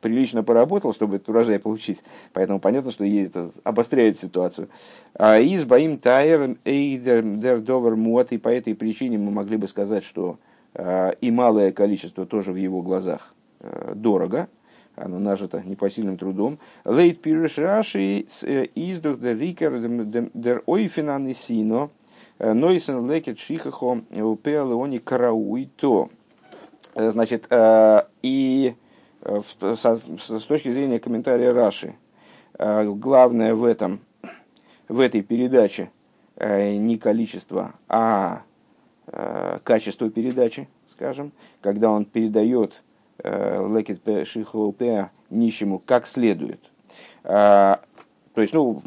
прилично 0.01 0.43
поработал, 0.43 0.93
чтобы 0.93 1.15
этот 1.15 1.29
урожай 1.29 1.59
получить. 1.59 1.99
Поэтому 2.33 2.59
понятно, 2.59 2.91
что 2.91 3.05
это 3.05 3.51
обостряет 3.63 4.19
ситуацию. 4.19 4.67
А 5.13 5.39
из 5.39 5.63
Баим 5.63 5.99
Тайер 5.99 6.57
Эйдер 6.65 7.23
Довер 7.61 7.95
Муат, 7.95 8.31
и 8.31 8.37
по 8.37 8.49
этой 8.49 8.75
причине 8.75 9.17
мы 9.17 9.31
могли 9.31 9.57
бы 9.57 9.67
сказать, 9.67 10.03
что 10.03 10.37
э, 10.73 11.13
и 11.21 11.31
малое 11.31 11.71
количество 11.71 12.25
тоже 12.25 12.51
в 12.51 12.55
его 12.55 12.81
глазах 12.81 13.33
э, 13.59 13.93
дорого, 13.95 14.49
оно 14.95 15.19
нажито 15.19 15.63
непосильным 15.65 16.17
трудом. 16.17 16.59
Лейт 16.83 17.21
пириш 17.21 17.57
раши 17.57 18.25
издух 18.75 19.19
дер 19.19 19.37
рикер 19.37 19.79
дер 20.33 20.63
ойфинан 20.65 21.27
и 21.27 21.33
сино, 21.33 21.89
нойсен 22.39 23.09
лекет 23.09 23.39
шихахо 23.39 24.01
упелеони 24.11 24.97
карауи 24.97 25.69
то. 25.75 26.09
Э, 26.93 27.09
значит, 27.11 27.45
э, 27.49 28.01
и 28.21 28.75
э, 29.21 29.41
с 29.45 30.45
точки 30.47 30.71
зрения 30.71 30.99
комментария 30.99 31.53
Раши, 31.53 31.95
главное 32.57 33.55
в 33.55 33.63
этом, 33.63 34.01
в 34.87 34.99
этой 34.99 35.21
передаче 35.23 35.89
не 36.37 36.97
количество, 36.97 37.73
а 37.87 38.43
качество 39.63 40.09
передачи, 40.09 40.67
скажем, 40.91 41.31
когда 41.61 41.89
он 41.89 42.05
передает 42.05 42.83
лекет 43.23 44.27
шихоупеа 44.27 45.11
нищему 45.29 45.79
как 45.79 46.05
следует. 46.05 46.59
То 47.23 47.79
есть, 48.35 48.53
ну, 48.53 48.81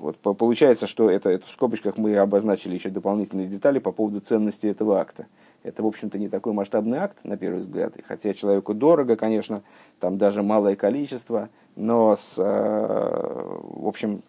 вот 0.00 0.36
получается, 0.36 0.86
что 0.86 1.10
это, 1.10 1.28
это 1.30 1.46
в 1.46 1.50
скобочках 1.50 1.96
мы 1.96 2.16
обозначили 2.16 2.74
еще 2.74 2.90
дополнительные 2.90 3.46
детали 3.46 3.78
по 3.78 3.92
поводу 3.92 4.20
ценности 4.20 4.66
этого 4.66 4.98
акта. 4.98 5.26
Это, 5.62 5.82
в 5.82 5.86
общем-то, 5.86 6.18
не 6.18 6.28
такой 6.28 6.52
масштабный 6.52 6.98
акт, 6.98 7.18
на 7.22 7.36
первый 7.36 7.60
взгляд. 7.60 7.96
И 7.96 8.02
хотя 8.02 8.32
человеку 8.32 8.72
дорого, 8.72 9.16
конечно, 9.16 9.62
там 9.98 10.16
даже 10.16 10.42
малое 10.42 10.74
количество, 10.74 11.50
но, 11.76 12.16
с, 12.16 12.36
э, 12.38 12.42
в 12.42 13.86
общем, 13.86 14.22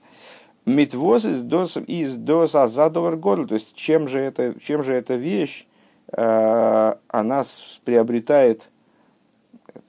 Митвоз 0.66 1.26
из 1.26 1.42
дос 1.42 1.78
из 1.78 2.14
дос 2.16 2.54
азадовар 2.54 3.16
года, 3.16 3.48
то 3.48 3.56
есть 3.56 3.74
чем 3.74 4.08
же 4.08 4.20
это, 4.20 4.54
чем 4.62 4.84
же 4.84 4.94
эта 4.94 5.16
вещь, 5.16 5.66
э, 6.12 6.96
она 7.08 7.44
приобретает 7.84 8.70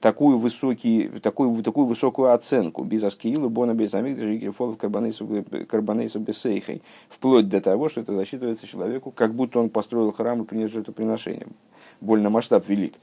такую, 0.03 0.37
высокий, 0.37 1.07
такую, 1.21 1.63
такую 1.63 1.87
высокую 1.87 2.33
оценку. 2.33 2.83
Без 2.83 3.05
аскиилу, 3.05 3.49
бона 3.49 3.73
без 3.73 3.93
амигдаши, 3.93 4.51
карбонейсу 5.65 6.19
бесейхой. 6.19 6.81
Вплоть 7.07 7.47
до 7.47 7.61
того, 7.61 7.87
что 7.87 8.01
это 8.01 8.13
засчитывается 8.13 8.67
человеку, 8.67 9.11
как 9.11 9.33
будто 9.33 9.61
он 9.61 9.69
построил 9.69 10.11
храм 10.11 10.41
и 10.41 10.45
принес 10.45 10.73
жертвоприношение. 10.73 11.47
Больно 12.01 12.29
масштаб 12.29 12.67
велик. 12.67 12.95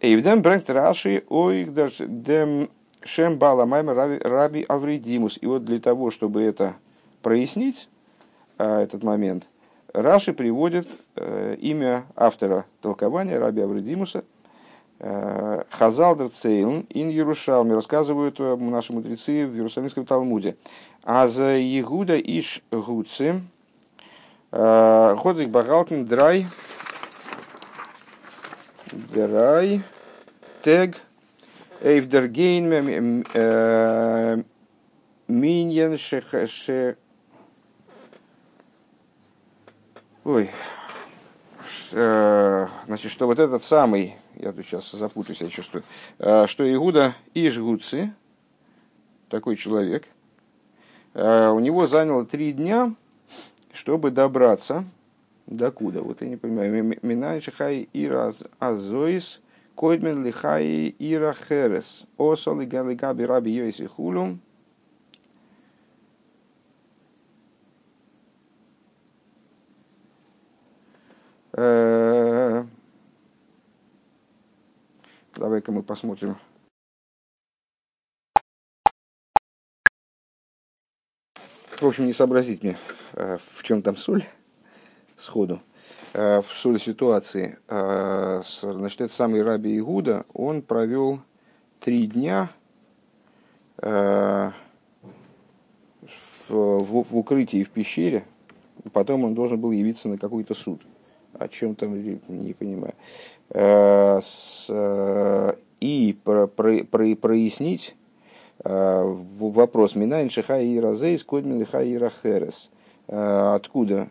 Эйвдем 0.00 0.40
брэнгт 0.40 0.70
Раши 0.70 1.24
ойгдаш 1.28 1.98
дем 1.98 2.70
шем 3.02 3.36
бала 3.36 3.66
майма 3.66 3.92
раби 3.92 4.64
авридимус. 4.66 5.36
И 5.42 5.46
вот 5.46 5.66
для 5.66 5.78
того, 5.78 6.10
чтобы 6.10 6.40
это 6.40 6.76
прояснить, 7.20 7.86
а, 8.56 8.80
этот 8.82 9.02
момент, 9.02 9.46
Раши 9.92 10.32
приводит 10.32 10.88
э, 11.16 11.56
имя 11.60 12.06
автора 12.16 12.64
толкования 12.80 13.38
раби 13.38 13.60
Авридимуса– 13.60 14.24
Э, 14.37 14.37
Хазалдер 15.00 16.28
Цейлн 16.28 16.86
ин 16.90 17.08
Ярушалме 17.08 17.74
рассказывают 17.74 18.40
э, 18.40 18.56
наши 18.56 18.92
мудрецы 18.92 19.46
в 19.46 19.54
Иерусалимском 19.54 20.04
Талмуде. 20.04 20.56
А 21.04 21.28
за 21.28 21.52
Егуда 21.52 22.18
иш 22.18 22.62
гуци 22.72 23.40
э, 24.50 25.16
ходзик 25.16 25.50
багалтен 25.50 26.04
драй 26.04 26.46
драй 29.14 29.82
тег 30.62 30.96
эйвдергейн 31.80 33.24
миньен 35.28 35.96
шех 35.96 36.34
Ой, 40.24 40.50
значит, 41.90 43.10
что 43.12 43.26
вот 43.26 43.38
этот 43.38 43.62
самый 43.62 44.16
я 44.38 44.52
тут 44.52 44.64
сейчас 44.66 44.90
запутаюсь, 44.92 45.40
я 45.40 45.48
чувствую, 45.48 45.84
э, 46.18 46.46
что 46.46 46.72
Игуда 46.72 47.14
Ишгуци, 47.34 48.12
такой 49.28 49.56
человек, 49.56 50.06
э, 51.14 51.48
у 51.48 51.58
него 51.58 51.86
заняло 51.86 52.24
три 52.24 52.52
дня, 52.52 52.94
чтобы 53.72 54.10
добраться 54.10 54.84
до 55.46 55.70
куда? 55.70 56.02
Вот 56.02 56.22
я 56.22 56.28
не 56.28 56.36
понимаю. 56.36 56.96
Минай 57.02 57.40
Шихай 57.40 57.88
Ира 57.92 58.32
Азоис, 58.58 59.40
Койдмен 59.74 60.24
Лихай 60.24 60.94
Ира 60.98 61.34
Херес, 61.34 62.06
Осол 62.16 62.60
и 62.60 62.66
Галигаби 62.66 63.24
Раби 63.24 63.50
Йоси 63.50 63.86
Хулум, 63.86 64.40
Uh 71.58 72.64
Давай-ка 75.38 75.70
мы 75.70 75.84
посмотрим. 75.84 76.36
В 81.76 81.84
общем, 81.84 82.06
не 82.06 82.12
сообразить 82.12 82.64
мне, 82.64 82.76
э, 83.12 83.38
в 83.40 83.62
чем 83.62 83.82
там 83.82 83.96
соль 83.96 84.24
сходу, 85.16 85.62
э, 86.12 86.42
в 86.42 86.46
соль 86.46 86.80
ситуации. 86.80 87.56
Э, 87.68 88.42
значит, 88.60 89.00
этот 89.00 89.16
самый 89.16 89.44
Раби 89.44 89.78
Игуда, 89.78 90.26
он 90.34 90.60
провел 90.60 91.20
три 91.78 92.08
дня 92.08 92.50
в, 93.76 94.52
в, 96.48 97.04
в 97.04 97.16
укрытии 97.16 97.62
в 97.62 97.70
пещере, 97.70 98.24
потом 98.92 99.22
он 99.22 99.34
должен 99.34 99.60
был 99.60 99.70
явиться 99.70 100.08
на 100.08 100.18
какой-то 100.18 100.56
суд. 100.56 100.82
О 101.34 101.46
чем 101.46 101.76
там, 101.76 101.94
не 101.94 102.54
понимаю. 102.54 102.94
Э, 103.50 104.20
э, 104.68 105.52
и 105.80 106.18
прояснить 106.22 107.96
э, 108.64 109.02
вопрос 109.38 109.94
Минайн 109.94 110.28
Шиха 110.28 110.60
и 110.60 110.78
Разейс 110.78 111.22
Кодмин 111.24 111.64
Хаира 111.64 112.10
Херес. 112.22 112.70
Откуда 113.06 114.08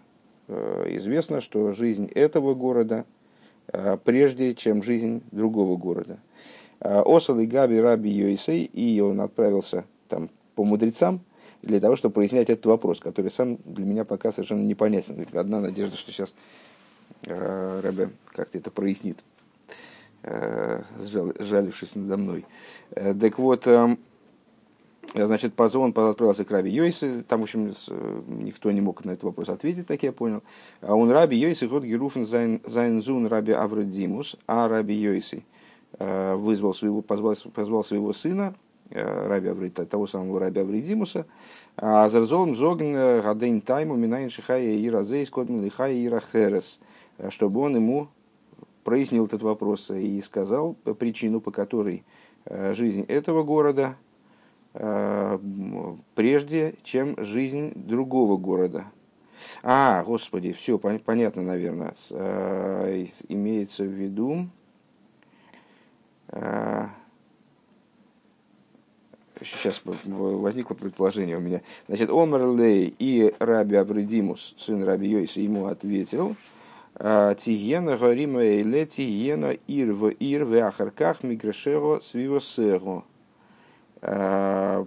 известно, 0.48 1.40
что 1.40 1.72
жизнь 1.74 2.10
этого 2.16 2.56
города 2.56 3.06
прежде, 4.06 4.56
чем 4.56 4.82
жизнь 4.82 5.22
другого 5.32 5.78
города. 5.78 6.18
Осал 6.80 7.38
и 7.38 7.46
Габи 7.46 7.80
Раби 7.80 8.10
Йойсей, 8.10 8.64
и 8.64 9.00
он 9.02 9.22
отправился 9.22 9.84
там 10.08 10.32
по 10.56 10.64
мудрецам, 10.64 11.20
для 11.62 11.80
того, 11.80 11.96
чтобы 11.96 12.16
прояснять 12.16 12.50
этот 12.50 12.66
вопрос, 12.66 13.00
который 13.00 13.30
сам 13.30 13.60
для 13.66 13.86
меня 13.86 14.04
пока 14.04 14.32
совершенно 14.32 14.64
непонятен. 14.64 15.28
Одна 15.34 15.60
надежда, 15.60 15.96
что 15.96 16.12
сейчас 16.12 16.34
Рэбе 17.26 18.10
как-то 18.38 18.58
это 18.58 18.72
прояснит, 18.72 19.24
э, 20.24 20.84
жалившись 21.40 21.96
надо 21.96 22.18
мной. 22.18 22.46
Э, 22.92 23.14
так 23.14 23.40
вот, 23.40 23.68
значит, 25.14 25.54
позвон 25.54 25.90
отправился 25.90 26.46
к 26.46 26.52
Раби 26.52 26.70
Йойсе, 26.70 27.24
там, 27.28 27.42
в 27.42 27.44
общем, 27.44 27.74
никто 28.28 28.72
не 28.72 28.82
мог 28.82 29.04
на 29.06 29.12
этот 29.12 29.24
вопрос 29.24 29.50
ответить, 29.50 29.88
так 29.88 30.04
я 30.04 30.12
понял. 30.12 30.44
А 30.82 30.94
он 30.96 31.10
Раби 31.10 31.38
Йойсе, 31.38 31.68
год 31.68 31.84
Геруфен 31.84 32.26
Зайнзун 32.66 33.28
Раби 33.28 33.54
Аврадимус, 33.54 34.38
а 34.46 34.68
Раби 34.68 34.94
Йойсе 34.94 35.44
вызвал 36.00 36.74
своего, 36.74 37.02
позвал, 37.02 37.36
позвал 37.54 37.84
своего 37.84 38.14
сына, 38.14 38.54
Раби 38.92 39.50
Аврид, 39.50 39.74
того 39.90 40.08
самого 40.08 40.40
Раби 40.40 40.60
Авридимуса, 40.62 41.26
а 41.76 42.08
Зарзолм 42.08 42.56
Зогн 42.56 42.94
Гадейн 42.94 43.62
Тайму 43.62 43.96
Минайн 43.96 44.30
Шихая 44.30 44.78
Ира 44.86 45.04
Зейс 45.04 45.30
Кодмин 45.30 45.64
Лихая 45.64 46.06
Ира 46.06 46.22
Херес– 46.22 46.80
Э, 46.90 46.97
чтобы 47.30 47.62
он 47.62 47.76
ему 47.76 48.10
прояснил 48.84 49.26
этот 49.26 49.42
вопрос 49.42 49.90
и 49.92 50.22
сказал 50.22 50.74
причину, 50.74 51.42
по 51.42 51.52
которой 51.52 52.06
э, 52.46 52.74
жизнь 52.74 53.02
этого 53.02 53.44
города 53.44 53.98
э, 54.74 55.40
прежде, 56.16 56.76
чем 56.84 57.16
жизнь 57.18 57.74
другого 57.76 58.38
города. 58.38 58.86
А, 59.62 60.04
господи, 60.04 60.54
все 60.54 60.80
понятно, 60.80 61.44
наверное, 61.44 61.94
имеется 63.28 63.84
в 63.84 63.88
виду. 63.88 64.48
Сейчас 69.42 69.82
возникло 69.86 70.74
предположение 70.74 71.38
у 71.38 71.40
меня. 71.40 71.62
Значит, 71.88 72.10
Омар 72.10 72.48
Лей 72.56 72.96
и 72.98 73.36
Раби 73.38 73.76
Абридимус, 73.76 74.56
сын 74.58 74.84
Раби 74.84 75.08
Йойса, 75.08 75.40
ему 75.40 75.68
ответил– 75.68 76.36
а, 77.00 77.36
тиена 77.36 77.96
горима 77.96 78.42
эйле 78.42 78.88
тиена 78.88 79.52
ир 79.68 79.94
в 79.94 80.10
ир 80.10 80.46
в 80.46 80.54
ахарках 80.56 81.22
мигрешего 81.22 82.00
свивосего. 82.00 83.04
А, 84.02 84.84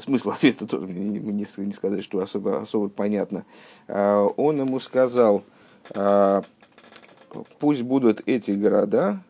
смысл 0.00 0.30
ответа 0.30 0.66
тоже 0.66 0.86
не, 0.88 1.20
не 1.20 1.72
сказать, 1.72 2.02
что 2.02 2.18
особо, 2.18 2.62
особо 2.62 2.88
понятно. 2.88 3.44
А, 3.86 4.26
он 4.36 4.60
ему 4.60 4.80
сказал, 4.80 5.44
пусть 7.60 7.82
будут 7.82 8.22
эти 8.26 8.50
города, 8.52 9.20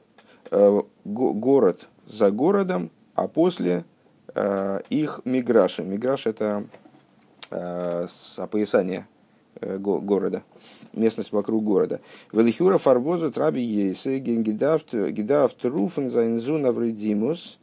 город 1.05 1.89
за 2.07 2.31
городом, 2.31 2.91
а 3.15 3.29
после 3.29 3.85
их 4.35 5.21
миграши. 5.25 5.83
Миграш 5.83 6.27
это 6.27 6.67
опоясание 7.51 9.07
Э, 9.63 9.79
города, 9.79 10.43
местность 10.93 11.33
вокруг 11.33 11.65
города. 11.65 12.01
Велихюра 12.33 12.79
фарбозу 12.79 13.31
траби 13.31 13.61
ейсе 13.61 14.19
гидафт 14.19 15.65
руфен 15.65 16.11
зайнзун 16.11 16.67
авредимус 16.67 17.59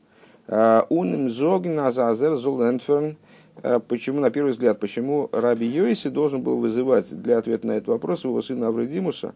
а, 0.52 0.88
уним 0.90 1.30
зогна 1.30 1.92
зазер 1.92 2.36
золентферн. 2.36 3.18
А, 3.62 3.80
почему, 3.80 4.20
на 4.20 4.32
первый 4.32 4.52
взгляд, 4.52 4.80
почему 4.80 5.30
Раби 5.32 5.68
Йоиси 5.68 6.10
должен 6.10 6.42
был 6.42 6.58
вызывать 6.58 7.22
для 7.22 7.38
ответа 7.38 7.68
на 7.68 7.74
этот 7.74 7.90
вопрос 7.90 8.24
его 8.24 8.42
сына 8.42 8.68
Авредимуса 8.68 9.36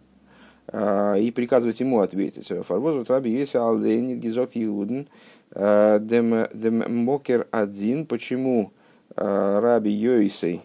а, 0.68 1.14
и 1.14 1.30
приказывать 1.30 1.80
ему 1.80 2.00
ответить. 2.00 2.52
Фарбозу 2.66 3.06
траби 3.06 3.30
ейсе 3.30 3.60
алдейнит 3.60 4.20
гизок 4.20 4.52
иуден 4.56 5.08
дем 5.56 7.04
мокер 7.04 7.48
один. 7.52 8.08
Почему 8.08 8.72
Раби 9.16 9.92
Йоисей 9.92 10.64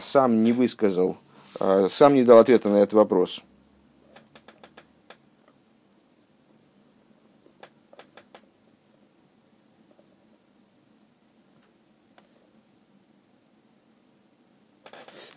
сам 0.00 0.42
не 0.42 0.52
высказал, 0.52 1.18
сам 1.58 2.14
не 2.14 2.24
дал 2.24 2.38
ответа 2.38 2.68
на 2.68 2.76
этот 2.76 2.92
вопрос. 2.94 3.44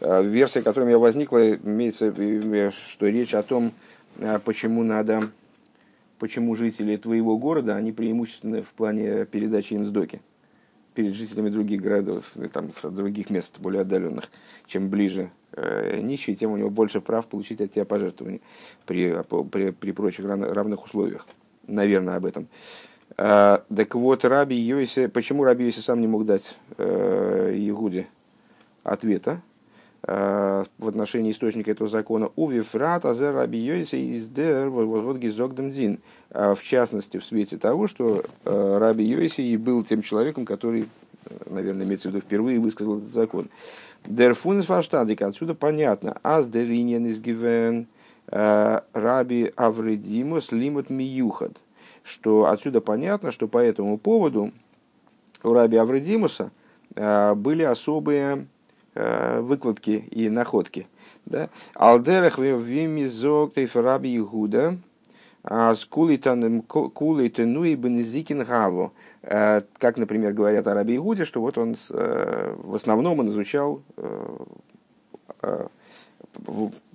Э, 0.10 0.24
версия, 0.24 0.62
которая 0.62 0.86
у 0.86 0.90
меня 0.90 1.00
возникла, 1.00 1.56
имеется, 1.56 2.14
что 2.72 3.08
речь 3.08 3.34
о 3.34 3.44
том, 3.44 3.72
почему 4.44 4.84
надо, 4.84 5.30
почему 6.18 6.56
жители 6.56 6.96
твоего 6.96 7.38
города, 7.38 7.76
они 7.76 7.92
преимущественны 7.92 8.64
в 8.64 8.70
плане 8.70 9.26
передачи 9.26 9.74
им 9.74 9.86
сдоки 9.86 10.22
перед 10.96 11.14
жителями 11.14 11.50
других 11.50 11.82
городов, 11.82 12.26
там, 12.52 12.72
других 12.84 13.30
мест, 13.30 13.60
более 13.60 13.82
отдаленных. 13.82 14.30
Чем 14.68 14.90
ближе 14.90 15.30
нищий, 15.56 16.36
тем 16.36 16.52
у 16.52 16.58
него 16.58 16.70
больше 16.70 17.02
прав 17.02 17.28
получить 17.28 17.62
от 17.62 17.74
тебя 17.74 17.86
пожертвования 17.86 18.40
при, 18.86 19.24
при, 19.52 19.72
при 19.72 19.92
прочих 19.92 20.26
равных 20.26 20.86
условиях. 20.86 21.28
Наверное, 21.68 22.16
об 22.16 22.26
этом. 22.26 22.48
А, 23.18 23.64
так 23.76 23.96
вот, 23.96 24.26
Раби 24.26 24.56
Йоси, 24.56 25.08
почему 25.08 25.44
Раби 25.44 25.66
Йоси 25.66 25.82
сам 25.82 26.02
не 26.02 26.08
мог 26.08 26.26
дать 26.26 26.56
э, 26.78 27.54
Игуде 27.58 28.08
ответа? 28.84 29.42
в 30.02 30.88
отношении 30.88 31.32
источника 31.32 31.72
этого 31.72 31.90
закона. 31.90 32.30
Увифрат 32.38 33.04
азер 33.04 33.36
раби 33.36 33.60
Йойси 33.60 33.98
из 33.98 34.30
дер 34.30 34.70
вот 34.70 35.20
дин. 35.20 36.00
В 36.30 36.60
частности, 36.64 37.18
в 37.18 37.26
свете 37.26 37.58
того, 37.58 37.88
что 37.88 38.24
раби 38.46 39.04
Йойси 39.04 39.42
и 39.42 39.58
был 39.58 39.84
тем 39.84 40.02
человеком, 40.02 40.46
который, 40.46 40.88
наверное, 41.48 41.86
имеется 41.86 42.10
в 42.10 42.14
виду, 42.14 42.22
впервые 42.22 42.60
высказал 42.60 43.00
этот 43.00 43.10
закон. 43.10 43.50
Дер 44.06 44.34
фунес 44.34 44.66
фаштадик, 44.66 45.22
отсюда 45.22 45.54
понятно. 45.56 46.18
Аз 46.24 46.48
дер 46.48 46.70
из 46.70 47.20
гивен 47.22 47.88
раби 48.28 49.52
Авредимус 49.56 50.52
лимут 50.52 50.90
миюхад. 50.90 51.62
Что 52.04 52.46
отсюда 52.46 52.82
понятно, 52.82 53.32
что 53.32 53.48
по 53.48 53.58
этому 53.60 53.98
поводу 53.98 54.52
у 55.44 55.54
раби 55.54 55.78
Авредимуса 55.78 56.52
были 56.96 57.64
особые 57.64 58.48
выкладки 58.96 60.06
и 60.10 60.30
находки. 60.30 60.88
Да? 61.26 61.50
Алдерах 61.76 62.40
вимизок 62.40 63.54
раби 63.76 64.18
Игуда, 64.18 64.78
с 65.44 65.86
кулейтену 65.86 67.64
и 67.64 67.76
бензикин 67.76 68.44
гаву. 68.44 68.92
Как, 69.22 69.98
например, 69.98 70.34
говорят 70.34 70.66
о 70.68 70.74
раби 70.74 70.96
Игуде, 70.96 71.26
что 71.26 71.42
вот 71.42 71.58
он 71.58 71.76
в 71.90 72.76
основном 72.76 73.20
он 73.20 73.30
изучал 73.30 73.82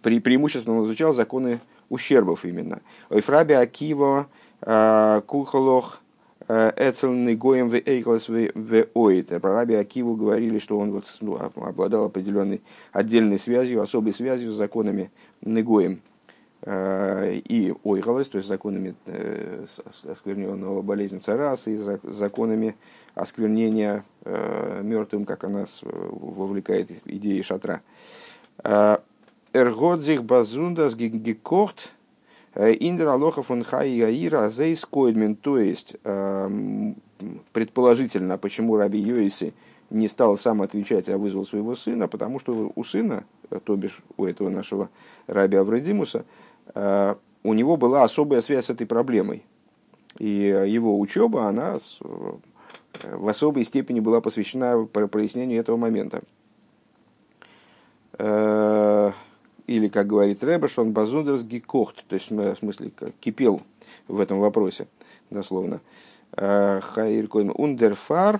при, 0.03 0.21
преимущественно 0.21 0.79
он 0.79 0.87
изучал 0.87 1.13
законы 1.13 1.61
ущербов 1.89 2.45
именно. 2.45 2.81
Ойфраби 3.11 3.53
Акиво 3.53 4.29
э, 4.61 5.23
Кухолох 5.27 6.01
э, 6.49 6.73
Эцелный 6.77 7.37
Гоем 7.37 7.69
в 7.69 7.75
Эйклас 7.75 8.29
в. 8.29 9.41
Про 9.41 9.55
Раби 9.55 9.75
Акиву 9.75 10.15
говорили, 10.17 10.59
что 10.59 10.79
он 10.79 10.93
вот, 10.93 11.05
ну, 11.21 11.37
обладал 11.37 12.07
определенной 12.07 12.63
отдельной 12.93 13.39
связью, 13.39 13.83
особой 13.83 14.13
связью 14.13 14.53
с 14.53 14.57
законами 14.57 15.11
Негоем 15.41 15.95
э, 15.95 16.14
и 16.67 17.75
Ойгалас, 17.85 18.29
то 18.29 18.39
есть 18.39 18.49
законами 18.49 18.95
оскверненного 20.05 20.81
болезнью 20.81 21.21
цараса 21.21 21.71
и 21.71 21.77
законами 21.77 22.75
осквернения 23.15 24.05
мертвым, 24.25 25.27
как 25.27 25.45
она 25.45 25.67
вовлекает 25.83 26.91
идеи 27.05 27.43
шатра. 27.43 27.83
Эргодзих 29.55 30.25
базундас 30.25 30.97
э, 30.97 32.73
индер 32.75 33.09
алоха 33.09 33.43
фон 33.45 33.63
хай 33.63 34.01
гаира 34.01 34.51
зейс 34.51 34.85
койдмен. 34.85 35.37
То 35.37 35.59
есть, 35.61 35.95
предположительно, 37.53 38.37
почему 38.37 38.77
Раби 38.77 38.99
Йоиси 38.99 39.55
не 39.91 40.09
стал 40.09 40.39
сам 40.39 40.61
отвечать, 40.63 41.09
а 41.09 41.19
вызвал 41.19 41.47
своего 41.47 41.77
сына, 41.77 42.09
потому 42.09 42.41
что 42.41 42.73
у 42.75 42.85
сына, 42.85 43.23
э, 43.51 43.61
то 43.63 43.77
бишь 43.77 44.01
у 44.17 44.25
этого 44.25 44.51
нашего 44.51 44.89
Раби 45.29 45.57
Авредимуса, 45.57 46.19
э, 46.19 46.23
у 46.75 47.53
него 47.53 47.77
была 47.77 48.05
особая 48.05 48.41
связь 48.41 48.67
с 48.67 48.71
этой 48.71 48.87
проблемой. 48.87 49.45
И 50.19 50.27
его 50.27 50.99
учеба, 50.99 51.47
она 51.47 51.79
в 53.03 53.29
особой 53.29 53.65
степени 53.65 54.01
была 54.01 54.21
посвящена 54.21 54.87
прояснению 54.87 55.61
этого 55.61 55.77
момента 55.77 56.23
или, 59.67 59.89
как 59.89 60.07
говорит 60.07 60.43
что 60.69 60.83
он 60.83 60.93
базундерс 60.93 61.43
гикохт, 61.43 62.05
то 62.07 62.15
есть 62.15 62.31
в 62.31 62.57
смысле 62.57 62.93
кипел 63.21 63.63
в 64.09 64.21
этом 64.21 64.39
вопросе, 64.41 64.87
дословно. 65.31 65.81
Э, 66.37 66.81
Хайркойм 66.81 67.53
ундерфар, 67.55 68.37
э, 68.37 68.39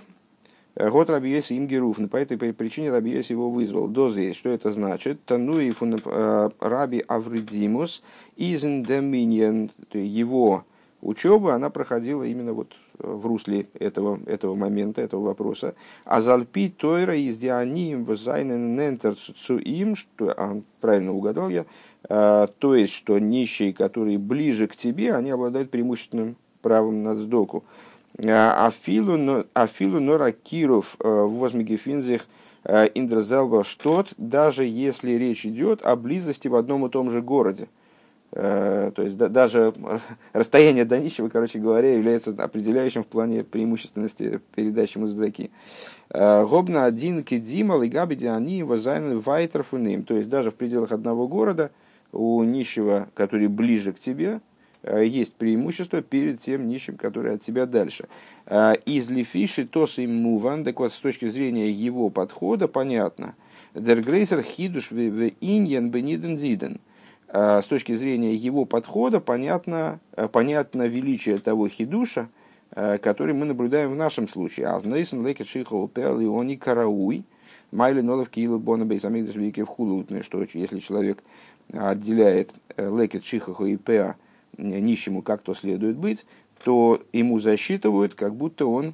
год 0.75 1.09
Рабиес 1.09 1.51
им 1.51 1.67
геруф. 1.67 1.97
По 2.09 2.17
этой 2.17 2.37
причине 2.37 2.91
Рабиес 2.91 3.29
его 3.29 3.49
вызвал. 3.49 3.87
Дозы 3.87 4.33
Что 4.33 4.49
это 4.49 4.71
значит? 4.71 5.23
Тануи 5.25 5.71
фун 5.71 5.99
э, 6.03 6.49
Раби 6.59 7.03
Авридимус 7.07 8.03
изен 8.35 8.83
доминион. 8.83 9.71
Его 9.93 10.65
учеба, 11.01 11.53
она 11.55 11.69
проходила 11.69 12.23
именно 12.23 12.53
вот 12.53 12.73
в 12.97 13.25
русле 13.25 13.67
этого, 13.73 14.19
этого 14.25 14.55
момента, 14.55 15.01
этого 15.01 15.21
вопроса. 15.21 15.75
А 16.03 16.21
зальпи 16.21 16.69
тойра 16.69 17.15
из 17.15 17.37
дианием 17.37 18.05
зайнен 18.15 18.75
нентер 18.75 19.15
им, 19.49 19.95
что 19.95 20.33
а, 20.35 20.61
правильно 20.81 21.13
угадал 21.13 21.49
я, 21.49 21.65
то 22.07 22.75
есть, 22.75 22.93
что 22.93 23.17
нищие, 23.17 23.73
которые 23.73 24.17
ближе 24.17 24.67
к 24.67 24.75
тебе, 24.75 25.13
они 25.13 25.31
обладают 25.31 25.71
преимущественным 25.71 26.35
правом 26.61 27.03
на 27.03 27.15
сдоку. 27.15 27.63
А, 28.23 28.67
афилу, 28.67 29.45
афилу 29.53 29.99
норакиров 29.99 30.95
а, 30.99 31.25
возмигефинзих 31.25 32.27
индразелва 32.67 33.63
штот, 33.63 34.13
даже 34.17 34.65
если 34.65 35.11
речь 35.11 35.45
идет 35.45 35.83
о 35.83 35.95
близости 35.95 36.47
в 36.47 36.55
одном 36.55 36.87
и 36.87 36.89
том 36.89 37.11
же 37.11 37.21
городе. 37.21 37.67
Э, 38.37 38.91
то 38.93 39.01
есть 39.01 39.17
даже 39.17 39.73
расстояние 40.33 40.83
до 40.83 40.99
нищего, 40.99 41.29
короче 41.29 41.57
говоря, 41.57 41.95
является 41.95 42.31
определяющим 42.31 43.03
в 43.03 43.07
плане 43.07 43.45
преимущественности 43.45 44.41
передачи 44.55 44.97
музыки. 44.97 45.51
Э, 46.09 46.45
Гобна 46.45 46.83
один 46.83 47.23
кедимал 47.23 47.81
и 47.83 47.87
габиди 47.87 48.25
они 48.25 48.63
вазайн 48.63 49.19
вайтер 49.19 49.63
фуним. 49.63 50.03
То 50.03 50.17
есть 50.17 50.29
даже 50.29 50.51
в 50.51 50.55
пределах 50.55 50.91
одного 50.91 51.29
города 51.29 51.71
у 52.11 52.43
нищего, 52.43 53.07
который 53.13 53.47
ближе 53.47 53.93
к 53.93 53.99
тебе, 53.99 54.27
э, 54.27 54.39
есть 54.87 55.33
преимущество 55.33 56.01
перед 56.01 56.41
тем 56.41 56.67
нищим, 56.67 56.97
который 56.97 57.35
от 57.35 57.41
тебя 57.41 57.65
дальше. 57.65 58.07
Из 58.47 59.09
лифиши 59.09 59.65
тос 59.65 59.97
и 59.97 60.05
муван, 60.05 60.63
так 60.63 60.79
вот, 60.79 60.93
с 60.93 60.99
точки 60.99 61.27
зрения 61.27 61.71
его 61.71 62.09
подхода, 62.09 62.67
понятно. 62.67 63.35
Дергрейсер 63.73 64.41
хидуш 64.41 64.91
в 64.91 65.31
иньян 65.41 65.89
бениден 65.89 66.37
зиден. 66.37 66.79
Э, 67.27 67.61
с 67.61 67.65
точки 67.65 67.93
зрения 67.95 68.33
его 68.33 68.63
подхода 68.63 69.19
понятно, 69.19 69.99
э, 70.15 70.29
понятно 70.29 70.83
величие 70.87 71.37
того 71.37 71.67
хидуша, 71.67 72.29
э, 72.71 72.97
который 72.97 73.33
мы 73.33 73.45
наблюдаем 73.45 73.91
в 73.91 73.95
нашем 73.95 74.29
случае. 74.29 74.67
Азнейсен 74.67 75.25
лекет 75.25 75.47
шиха 75.47 75.73
упел 75.73 76.21
и 76.21 76.25
он 76.25 76.47
и 76.47 76.55
карауй, 76.55 77.25
майли 77.71 77.99
нолов 77.99 78.29
килу 78.29 78.57
бона 78.57 78.85
бейсамигдаш 78.85 79.35
в 79.35 79.65
хулутны, 79.65 80.23
что 80.23 80.45
если 80.53 80.79
человек 80.79 81.23
отделяет 81.73 82.53
лекет 82.77 83.25
шихаху 83.25 83.65
и 83.65 83.75
пеа 83.75 84.15
нищему, 84.57 85.21
как 85.21 85.41
то 85.41 85.53
следует 85.53 85.97
быть, 85.97 86.25
то 86.63 87.01
ему 87.13 87.39
засчитывают, 87.39 88.15
как 88.15 88.35
будто 88.35 88.65
он, 88.65 88.93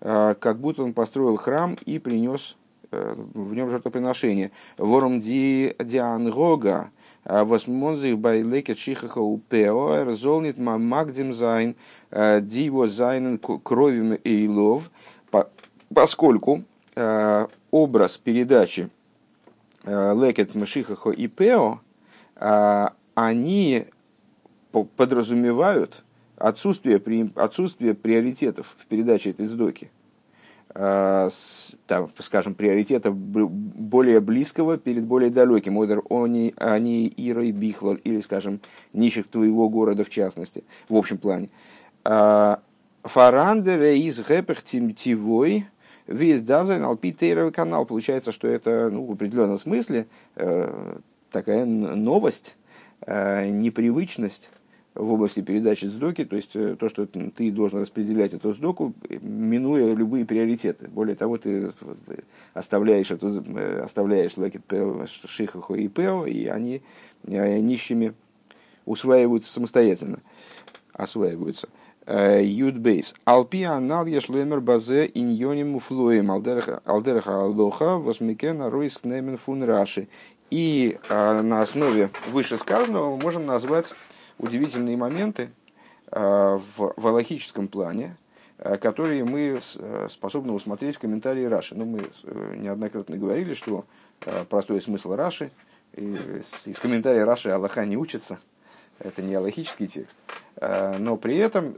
как 0.00 0.58
будто 0.58 0.82
он 0.82 0.92
построил 0.92 1.36
храм 1.36 1.76
и 1.86 1.98
принес 1.98 2.56
в 2.90 3.54
нем 3.54 3.70
жертвоприношение. 3.70 4.50
Ворум 4.76 5.20
ди 5.20 5.74
диангога, 5.78 6.90
а 7.24 7.44
Восмонзих 7.44 8.18
байлекет 8.18 8.78
шихаха 8.78 9.20
упео, 9.20 10.14
золнит 10.14 10.58
магдим 10.58 11.32
зайн, 11.32 11.74
э, 12.10 12.40
диво 12.42 12.86
зайнен 12.86 13.38
кровим 13.38 14.18
эйлов, 14.24 14.90
поскольку 15.92 16.64
э, 16.94 17.46
образ 17.70 18.18
передачи 18.18 18.90
э, 19.84 20.14
лекет 20.14 20.54
мшихаха 20.54 21.10
и 21.10 21.26
пео, 21.28 21.80
они 23.14 23.86
подразумевают 24.82 26.02
отсутствие, 26.36 27.00
отсутствие 27.36 27.94
приоритетов 27.94 28.74
в 28.78 28.86
передаче 28.86 29.30
этой 29.30 29.46
сдоки. 29.46 29.90
Э, 30.76 31.30
там, 31.86 32.10
скажем, 32.18 32.54
приоритета 32.54 33.12
более 33.12 34.20
близкого 34.20 34.76
перед 34.76 35.04
более 35.04 35.30
далеким. 35.30 35.78
Одер 35.78 36.02
они, 36.10 36.52
они 36.56 37.12
Ира 37.16 37.44
и 37.44 37.52
Бихлор, 37.52 37.96
или, 38.02 38.20
скажем, 38.20 38.60
нищих 38.92 39.28
твоего 39.28 39.68
города 39.68 40.02
в 40.02 40.10
частности, 40.10 40.64
в 40.88 40.96
общем 40.96 41.18
плане. 41.18 41.48
Э, 42.04 42.56
Фарандере 43.04 43.98
из 43.98 44.20
гэпэх 44.20 44.64
тивой 44.64 45.66
весь 46.08 46.40
давзайн 46.40 46.82
алпи 46.82 47.12
канал. 47.52 47.86
Получается, 47.86 48.32
что 48.32 48.48
это 48.48 48.90
ну, 48.90 49.04
в 49.04 49.12
определенном 49.12 49.58
смысле 49.58 50.06
э, 50.34 50.96
такая 51.30 51.64
новость, 51.66 52.56
непривычность 53.06 54.48
в 54.94 55.12
области 55.12 55.40
передачи 55.40 55.86
сдоки, 55.86 56.24
то 56.24 56.36
есть 56.36 56.54
э, 56.54 56.76
то, 56.78 56.88
что 56.88 57.06
ты 57.06 57.50
должен 57.50 57.80
распределять 57.80 58.32
эту 58.32 58.54
сдоку, 58.54 58.94
минуя 59.20 59.92
любые 59.92 60.24
приоритеты. 60.24 60.88
Более 60.88 61.16
того, 61.16 61.36
ты 61.36 61.72
оставляешь, 62.52 63.10
эту, 63.10 63.42
э, 63.56 63.80
оставляешь 63.80 64.36
лакет 64.36 64.62
шихаху 65.26 65.74
и 65.74 65.88
пео, 65.88 66.26
и 66.26 66.46
они 66.46 66.80
э, 67.26 67.58
нищими 67.58 68.14
усваиваются 68.86 69.52
самостоятельно, 69.52 70.20
осваиваются. 70.92 71.68
Юдбейс. 72.06 73.14
Алпи 73.24 73.62
анал 73.62 74.04
ешлемер 74.04 74.60
базе 74.60 75.10
иньоним 75.14 75.76
уфлоем 75.76 76.30
алдераха 76.30 76.82
алдоха 76.84 77.96
восмикен 77.96 78.60
ройск 78.60 79.06
немен 79.06 79.38
фун 79.38 79.62
раши. 79.64 80.08
И 80.50 80.98
на 81.08 81.62
основе 81.62 82.10
вышесказанного 82.30 83.16
мы 83.16 83.22
можем 83.22 83.46
назвать 83.46 83.94
удивительные 84.38 84.96
моменты 84.96 85.50
э, 86.10 86.20
в, 86.20 86.94
в 86.96 87.06
аллахическом 87.06 87.68
плане, 87.68 88.16
которые 88.80 89.24
мы 89.24 89.60
способны 90.08 90.52
усмотреть 90.52 90.96
в 90.96 91.00
комментарии 91.00 91.42
Раши. 91.42 91.74
Ну, 91.74 91.84
мы 91.84 92.08
неоднократно 92.56 93.16
говорили, 93.16 93.52
что 93.52 93.84
простой 94.48 94.80
смысл 94.80 95.14
Раши, 95.14 95.50
из 95.92 96.78
комментария 96.78 97.24
Раши 97.24 97.50
Аллаха 97.50 97.84
не 97.84 97.96
учится, 97.96 98.38
это 99.00 99.22
не 99.22 99.34
аллахический 99.34 99.88
текст. 99.88 100.16
Но 100.60 101.16
при 101.16 101.36
этом 101.36 101.76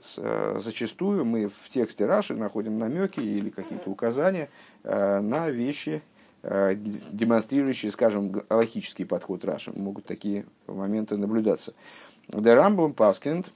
зачастую 0.57 1.25
мы 1.25 1.49
в 1.49 1.71
тексте 1.71 2.05
Раши 2.05 2.35
находим 2.35 2.77
намеки 2.77 3.21
или 3.21 3.49
какие-то 3.49 3.91
указания 3.91 4.51
на 4.85 5.49
вещи, 5.49 6.03
Э, 6.03 6.16
демонстрирующие, 6.47 7.91
скажем, 7.91 8.43
логический 8.49 9.05
подход 9.05 9.45
Раши. 9.45 9.73
Могут 9.73 10.05
такие 10.05 10.47
моменты 10.69 11.17
наблюдаться. 11.17 11.75
Да 12.29 12.55
Рамбам 12.55 12.93
Паскинд, 12.93 13.51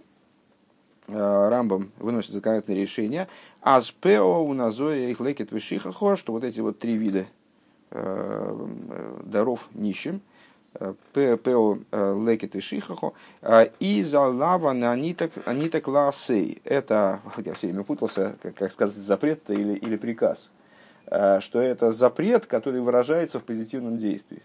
э, 1.06 1.48
Рамбам 1.48 1.92
выносит 1.98 2.32
законодательное 2.32 2.80
решение, 2.80 3.28
а 3.62 3.80
с 3.80 3.92
ПО 3.92 4.42
у 4.42 4.52
Назоя 4.54 5.08
их 5.08 5.20
лекет 5.20 5.52
вишихахо, 5.52 6.16
что 6.16 6.32
вот 6.32 6.42
эти 6.42 6.60
вот 6.60 6.80
три 6.80 6.96
вида 6.96 7.26
э, 7.90 8.66
даров 9.24 9.68
нищим, 9.74 10.20
ПО 11.12 11.78
лекет 11.92 12.54
и 12.54 12.60
шихахо, 12.60 13.12
и 13.80 14.02
за 14.04 14.20
лава 14.20 14.72
на 14.72 14.92
анитак 14.92 15.88
ласей. 15.88 16.60
Это, 16.64 17.20
я 17.44 17.54
все 17.54 17.68
время 17.68 17.84
путался, 17.84 18.36
как 18.40 18.70
сказать, 18.70 18.96
запрет 18.96 19.48
или, 19.50 19.74
или 19.74 19.96
приказ 19.96 20.50
Э, 20.52 20.59
что 21.10 21.60
это 21.60 21.90
запрет, 21.90 22.46
который 22.46 22.80
выражается 22.80 23.40
в 23.40 23.44
позитивном 23.44 23.98
действии. 23.98 24.42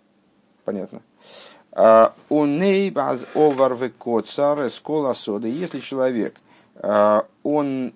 Понятно. 0.63 1.01
Э, 1.75 2.09
у 2.29 2.45
нейбаз 2.45 3.25
оварве 3.35 3.89
коцар 3.89 4.69
скола 4.71 5.13
сода. 5.13 5.47
Если 5.47 5.79
человек, 5.79 6.39
э, 6.75 7.21
он 7.43 7.93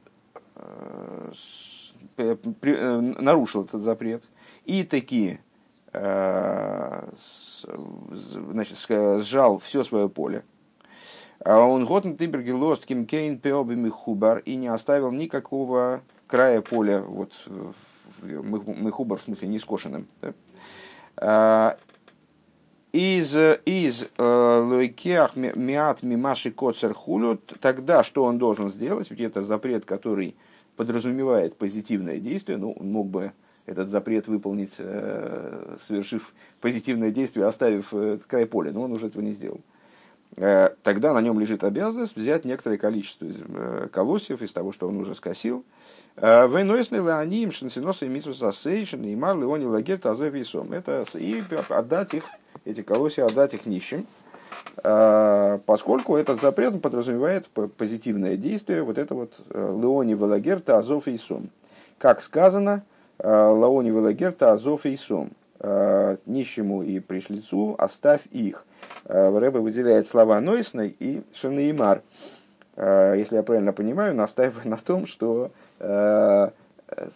нарушил 2.18 3.64
этот 3.64 3.82
запрет 3.82 4.24
и 4.66 4.84
таки 4.84 5.40
значит, 8.12 8.78
сжал 9.24 9.60
все 9.60 9.84
свое 9.86 10.10
поле, 10.10 10.44
он 11.46 11.86
готн 11.86 12.16
тибергелост 12.16 12.86
кимкейн 12.86 13.40
пеобими 13.40 13.88
хубар 13.88 14.40
и 14.40 14.58
не 14.58 14.68
оставил 14.68 15.12
никакого 15.12 16.02
края 16.28 16.62
поля 16.62 17.00
вот, 17.02 17.32
мехубар, 18.22 19.20
в 19.20 19.24
смысле, 19.24 19.48
не 19.48 19.60
скошенным. 19.60 20.08
Да? 20.22 20.34
А, 21.18 21.78
из 22.92 23.36
из 23.66 24.08
э, 24.18 24.60
лойкеах 24.64 25.36
миат 25.36 26.02
мимаши 26.02 26.52
коцер 26.52 26.94
хулют, 26.94 27.54
тогда 27.62 28.04
что 28.04 28.24
он 28.24 28.40
должен 28.40 28.72
сделать? 28.72 29.12
Ведь 29.12 29.20
это 29.20 29.44
запрет, 29.44 29.86
который 29.86 30.36
подразумевает 30.76 31.56
позитивное 31.56 32.18
действие. 32.18 32.58
Ну, 32.58 32.72
он 32.72 32.92
мог 32.92 33.08
бы 33.08 33.32
этот 33.68 33.90
запрет 33.90 34.28
выполнить, 34.28 34.76
э, 34.80 35.78
совершив 35.80 36.34
позитивное 36.62 37.12
действие, 37.12 37.46
оставив 37.46 37.94
э, 37.94 38.18
край 38.28 38.48
поля, 38.48 38.72
но 38.72 38.84
он 38.84 38.94
уже 38.94 39.08
этого 39.08 39.22
не 39.22 39.32
сделал. 39.32 39.62
Тогда 40.36 41.14
на 41.14 41.22
нем 41.22 41.40
лежит 41.40 41.64
обязанность 41.64 42.16
взять 42.16 42.46
некоторое 42.46 42.78
количество 42.78 43.28
колосьев 43.92 44.42
из 44.42 44.54
того, 44.54 44.72
что 44.72 44.88
он 44.88 44.98
уже 44.98 45.16
скосил, 45.16 45.66
Вейнойсны 46.16 46.98
леоним 46.98 47.52
шансиноса 47.52 48.06
и 48.06 48.10
митсвус 48.10 48.42
асейшн 48.42 49.02
и 49.04 49.16
мар 49.16 49.36
леони. 49.36 49.66
Это 50.76 51.06
и 51.18 51.44
отдать 51.70 52.14
их, 52.14 52.24
эти 52.64 52.82
колосья 52.84 53.26
отдать 53.26 53.54
их 53.54 53.66
нищим, 53.66 54.06
поскольку 54.76 56.16
этот 56.16 56.42
запрет 56.42 56.82
подразумевает 56.82 57.48
позитивное 57.50 58.38
действие, 58.38 58.84
вот 58.84 58.98
это 58.98 59.16
вот 59.16 59.34
леони 59.54 60.14
велагер 60.14 60.62
тазов 60.62 61.08
и 61.08 61.18
сом. 61.18 61.50
Как 61.98 62.22
сказано, 62.22 62.84
леони 63.18 63.90
велагер 63.90 64.32
тазов 64.32 64.86
и 64.86 64.96
сом. 64.96 65.32
Нищему 66.26 66.84
и 66.84 67.00
пришлицу 67.00 67.76
оставь 67.78 68.22
их. 68.32 68.66
Рэбе 69.06 69.60
выделяет 69.60 70.08
слова 70.08 70.40
Нойсной 70.40 70.96
и 71.00 71.22
Шанеймар. 71.34 72.02
Если 72.78 73.36
я 73.36 73.44
правильно 73.44 73.74
понимаю, 73.74 74.16
настаивая 74.16 74.64
на 74.66 74.78
том, 74.78 75.06
что 75.06 75.52
Э, 75.80 77.10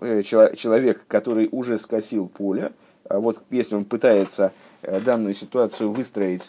э, 0.00 0.22
человек, 0.22 1.04
который 1.06 1.48
уже 1.52 1.78
скосил 1.78 2.26
поле, 2.28 2.72
вот 3.08 3.42
если 3.50 3.74
он 3.74 3.84
пытается 3.84 4.52
э, 4.80 4.98
данную 5.00 5.34
ситуацию 5.34 5.92
выстроить, 5.92 6.46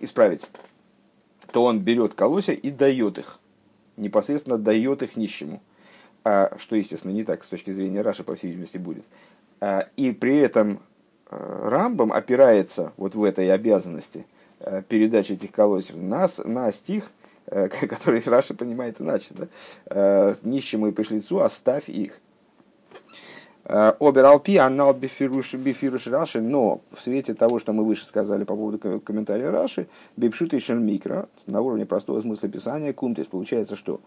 исправить, 0.00 0.50
то 1.50 1.64
он 1.64 1.80
берет 1.80 2.12
колосья 2.12 2.52
и 2.52 2.70
дает 2.70 3.18
их, 3.18 3.38
непосредственно 3.96 4.58
дает 4.58 5.02
их 5.02 5.16
нищему. 5.16 5.62
А, 6.24 6.56
что, 6.58 6.76
естественно, 6.76 7.12
не 7.12 7.24
так 7.24 7.44
с 7.44 7.48
точки 7.48 7.72
зрения 7.72 8.02
Раши, 8.02 8.24
по 8.24 8.36
всей 8.36 8.48
видимости, 8.48 8.78
будет. 8.78 9.04
А, 9.60 9.88
и 9.96 10.12
при 10.12 10.36
этом 10.38 10.80
Рамбам 11.30 12.12
опирается 12.12 12.92
вот 12.96 13.14
в 13.14 13.24
этой 13.24 13.50
обязанности 13.50 14.26
передачи 14.88 15.32
этих 15.32 15.50
колосьев 15.50 15.96
на, 15.96 16.28
на 16.44 16.70
стих– 16.72 17.04
который 17.46 18.22
Раша 18.24 18.54
понимает 18.54 19.00
иначе. 19.00 19.28
Да? 19.30 20.36
Нищему 20.42 20.88
и 20.88 20.92
пришлицу 20.92 21.40
оставь 21.40 21.88
их. 21.88 22.18
Обералпи, 23.64 24.56
анал 24.56 24.92
бифируш, 24.92 25.54
бифируш 25.54 26.08
Раши, 26.08 26.40
но 26.40 26.80
в 26.92 27.00
свете 27.00 27.32
того, 27.32 27.60
что 27.60 27.72
мы 27.72 27.84
выше 27.84 28.04
сказали 28.04 28.42
по 28.42 28.56
поводу 28.56 29.00
комментария 29.00 29.52
Раши, 29.52 29.86
бипшут 30.16 30.52
и 30.52 30.72
микро, 30.72 31.28
на 31.46 31.60
уровне 31.60 31.86
простого 31.86 32.20
смысла 32.20 32.48
писания, 32.48 32.92
кумтис, 32.92 33.26
получается, 33.26 33.76
что 33.76 34.00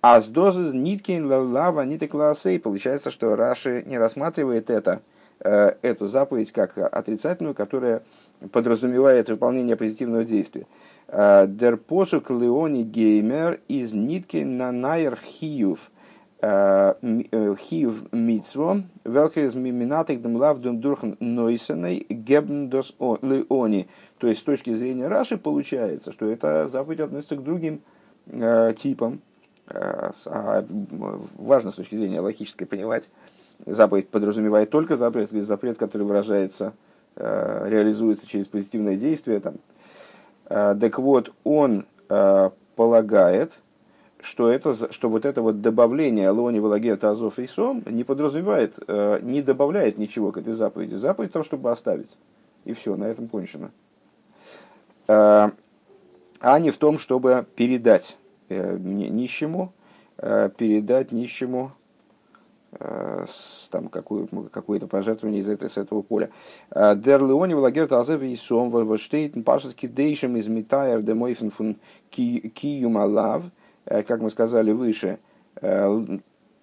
а 0.00 0.20
с 0.20 0.26
дозы 0.26 0.76
ниткин 0.76 1.26
лава 1.26 1.82
нитек 1.82 2.14
ласей, 2.14 2.58
получается, 2.60 3.10
что 3.10 3.36
Раши 3.36 3.82
не 3.86 3.98
рассматривает 3.98 4.70
это, 4.70 5.00
эту 5.40 6.06
заповедь 6.06 6.52
как 6.52 6.78
отрицательную, 6.78 7.54
которая 7.54 8.02
подразумевает 8.52 9.28
выполнение 9.28 9.76
позитивного 9.76 10.24
действия. 10.24 10.66
Дер 11.08 11.76
посук 11.76 12.30
Леони 12.30 12.82
Геймер 12.82 13.60
из 13.68 13.92
нитки 13.92 14.38
на 14.38 14.72
найр 14.72 15.16
хиюв. 15.16 15.90
Хиюв 16.40 18.12
митсво, 18.12 18.82
велкерез 19.04 19.56
миминатик 19.56 20.22
дем 20.22 20.80
дурхан 20.80 21.16
нойсеней 21.18 22.06
гебндос 22.08 22.94
Леони. 23.00 23.88
То 24.18 24.28
есть, 24.28 24.40
с 24.40 24.42
точки 24.44 24.72
зрения 24.72 25.08
Раши, 25.08 25.36
получается, 25.36 26.12
что 26.12 26.30
эта 26.30 26.68
заповедь 26.68 27.00
относится 27.00 27.34
к 27.34 27.42
другим 27.42 27.80
э, 28.26 28.72
типам. 28.76 29.20
Э, 29.70 30.10
а, 30.26 30.64
важно 31.36 31.70
с 31.70 31.74
точки 31.74 31.96
зрения 31.96 32.20
логической 32.20 32.66
понимать, 32.66 33.10
заповедь 33.66 34.08
подразумевает 34.08 34.70
только 34.70 34.96
запрет, 34.96 35.32
или 35.32 35.40
запрет, 35.40 35.76
который 35.78 36.04
выражается, 36.04 36.72
э, 37.16 37.66
реализуется 37.68 38.26
через 38.26 38.46
позитивное 38.46 38.96
действие, 38.96 39.40
там, 39.40 39.56
Э, 40.50 40.74
так 40.80 40.98
вот, 40.98 41.32
он 41.44 41.84
полагает, 42.74 43.58
что, 44.18 44.48
это, 44.48 44.90
что 44.90 45.10
вот 45.10 45.26
это 45.26 45.42
вот 45.42 45.60
добавление 45.60 46.30
Лони 46.30 46.58
Валагер 46.58 46.98
Азов 47.04 47.38
и 47.38 47.46
Сом 47.46 47.82
не 47.84 48.02
подразумевает, 48.02 48.78
не 48.88 49.42
добавляет 49.42 49.98
ничего 49.98 50.32
к 50.32 50.38
этой 50.38 50.54
заповеди. 50.54 50.94
Заповедь 50.94 51.28
в 51.28 51.32
том, 51.34 51.44
чтобы 51.44 51.70
оставить. 51.70 52.16
И 52.64 52.72
все, 52.72 52.96
на 52.96 53.04
этом 53.04 53.28
кончено. 53.28 53.72
А 55.06 55.50
не 56.40 56.70
в 56.70 56.78
том, 56.78 56.98
чтобы 56.98 57.44
передать 57.56 58.16
нищему, 58.48 59.72
передать 60.16 61.12
нищему 61.12 61.72
Э, 62.72 63.24
там 63.70 63.88
какую, 63.88 64.28
какое-то 64.50 64.86
пожертвование 64.86 65.40
из, 65.40 65.48
этого, 65.48 65.68
с 65.68 65.78
этого 65.78 66.02
поля. 66.02 66.28
Э, 66.70 66.94
Дер 66.96 67.22
Леони 67.22 67.54
Влагер 67.54 67.88
Тазев 67.88 68.20
и 68.22 68.36
Сом 68.36 68.68
Воштейтен 68.68 69.42
Пашески 69.42 69.86
Дейшем 69.86 70.36
из 70.36 70.48
Митайер 70.48 71.02
де 71.02 71.14
Мойфен 71.14 71.50
фун 71.50 71.76
Киюма 72.10 73.06
Лав, 73.06 73.44
э, 73.86 74.02
как 74.02 74.20
мы 74.20 74.30
сказали 74.30 74.72
выше, 74.72 75.18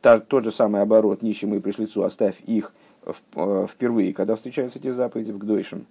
тот 0.01 0.43
же 0.45 0.51
самый 0.51 0.81
оборот 0.81 1.21
нищему 1.21 1.55
и 1.55 1.59
пришлицу, 1.59 2.03
оставь 2.03 2.39
их 2.45 2.71
впервые, 3.67 4.13
когда 4.13 4.37
встречаются 4.37 4.79
эти 4.79 4.89
заповеди 4.89 5.33
в 5.33 5.37
Гдойшем. 5.37 5.85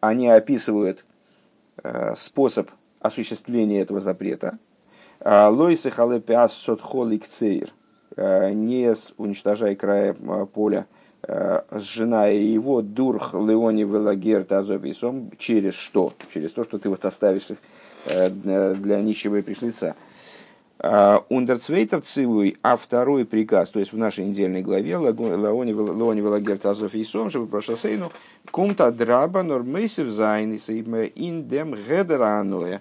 Они 0.00 0.26
описывают 0.26 1.04
способ 2.16 2.68
осуществления 2.98 3.82
этого 3.82 4.00
запрета. 4.00 4.58
Лойсы 5.24 5.90
халепиас 5.90 6.52
сот 6.52 6.80
холик 6.80 7.26
цейр– 7.26 7.70
Э, 8.16 8.52
не 8.52 8.94
уничтожай 9.16 9.76
края 9.76 10.14
э, 10.18 10.46
поля, 10.52 10.86
э, 11.22 11.62
сжиная 11.70 12.34
его, 12.34 12.82
дурх 12.82 13.34
леони 13.34 13.84
велагер 13.84 14.44
тазовисом, 14.44 15.30
через 15.38 15.74
что? 15.74 16.12
Через 16.32 16.52
то, 16.52 16.64
что 16.64 16.78
ты 16.78 16.88
вот 16.88 17.04
оставишь 17.04 17.48
их 17.50 17.58
для 18.06 19.00
нищего 19.00 19.36
и 19.36 19.42
пришлица. 19.42 19.94
Ундерцвейтер 20.82 22.00
цивуй, 22.00 22.56
а 22.62 22.78
второй 22.78 23.26
приказ, 23.26 23.68
то 23.68 23.80
есть 23.80 23.92
в 23.92 23.98
нашей 23.98 24.24
недельной 24.24 24.62
главе, 24.62 24.92
Леони 24.92 26.20
Велагер 26.20 26.56
Тазов 26.56 26.94
и 26.94 27.04
Сом, 27.04 27.28
чтобы 27.28 27.48
про 27.48 27.60
шоссейну, 27.60 28.10
кумта 28.50 28.90
драба 28.90 29.42
нормейсев 29.42 30.08
зайнис 30.08 30.70
индем 30.70 31.74
гедераноя, 31.74 32.80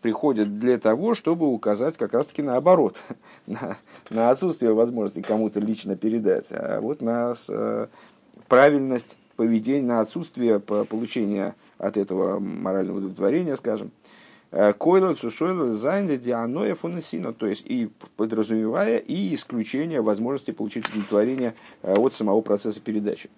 приходит 0.00 0.58
для 0.58 0.78
того, 0.78 1.14
чтобы 1.14 1.48
указать 1.48 1.98
как 1.98 2.14
раз-таки 2.14 2.40
наоборот, 2.40 2.96
на, 3.46 3.76
на 4.08 4.30
отсутствие 4.30 4.72
возможности 4.72 5.20
кому-то 5.20 5.60
лично 5.60 5.96
передать, 5.96 6.48
а 6.50 6.80
вот 6.80 7.02
на 7.02 7.34
правильность 8.48 9.18
поведения, 9.36 9.86
на 9.86 10.00
отсутствие 10.00 10.60
получения 10.60 11.56
от 11.76 11.98
этого 11.98 12.38
морального 12.38 12.98
удовлетворения, 12.98 13.56
скажем. 13.56 13.90
Э, 14.52 14.74
Койло 14.74 15.14
цушойло 15.14 15.72
зайнде 15.72 16.18
дианоя 16.18 16.74
фунесино, 16.74 17.32
то 17.32 17.46
есть 17.46 17.62
и 17.64 17.90
подразумевая 18.16 18.98
и 18.98 19.34
исключение 19.34 20.02
возможности 20.02 20.50
получить 20.50 20.86
удовлетворение 20.90 21.54
э, 21.82 21.94
от 21.96 22.12
самого 22.12 22.42
процесса 22.42 22.78
передачи. 22.78 23.30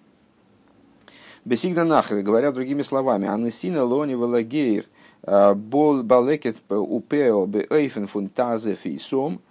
Бесигна 1.45 1.85
нахры, 1.85 2.21
говоря 2.21 2.51
другими 2.51 2.81
словами, 2.81 3.29
анесина 3.29 3.85
лони 3.85 4.15
валагейр 4.15 4.85
э, 5.23 5.53
бол 5.53 6.03
балекет 6.03 6.57
упео 6.67 7.45
бе 7.45 7.65
эйфен 7.69 8.07
фун 8.07 8.27
тазе 8.27 8.75
фейсом, 8.75 9.41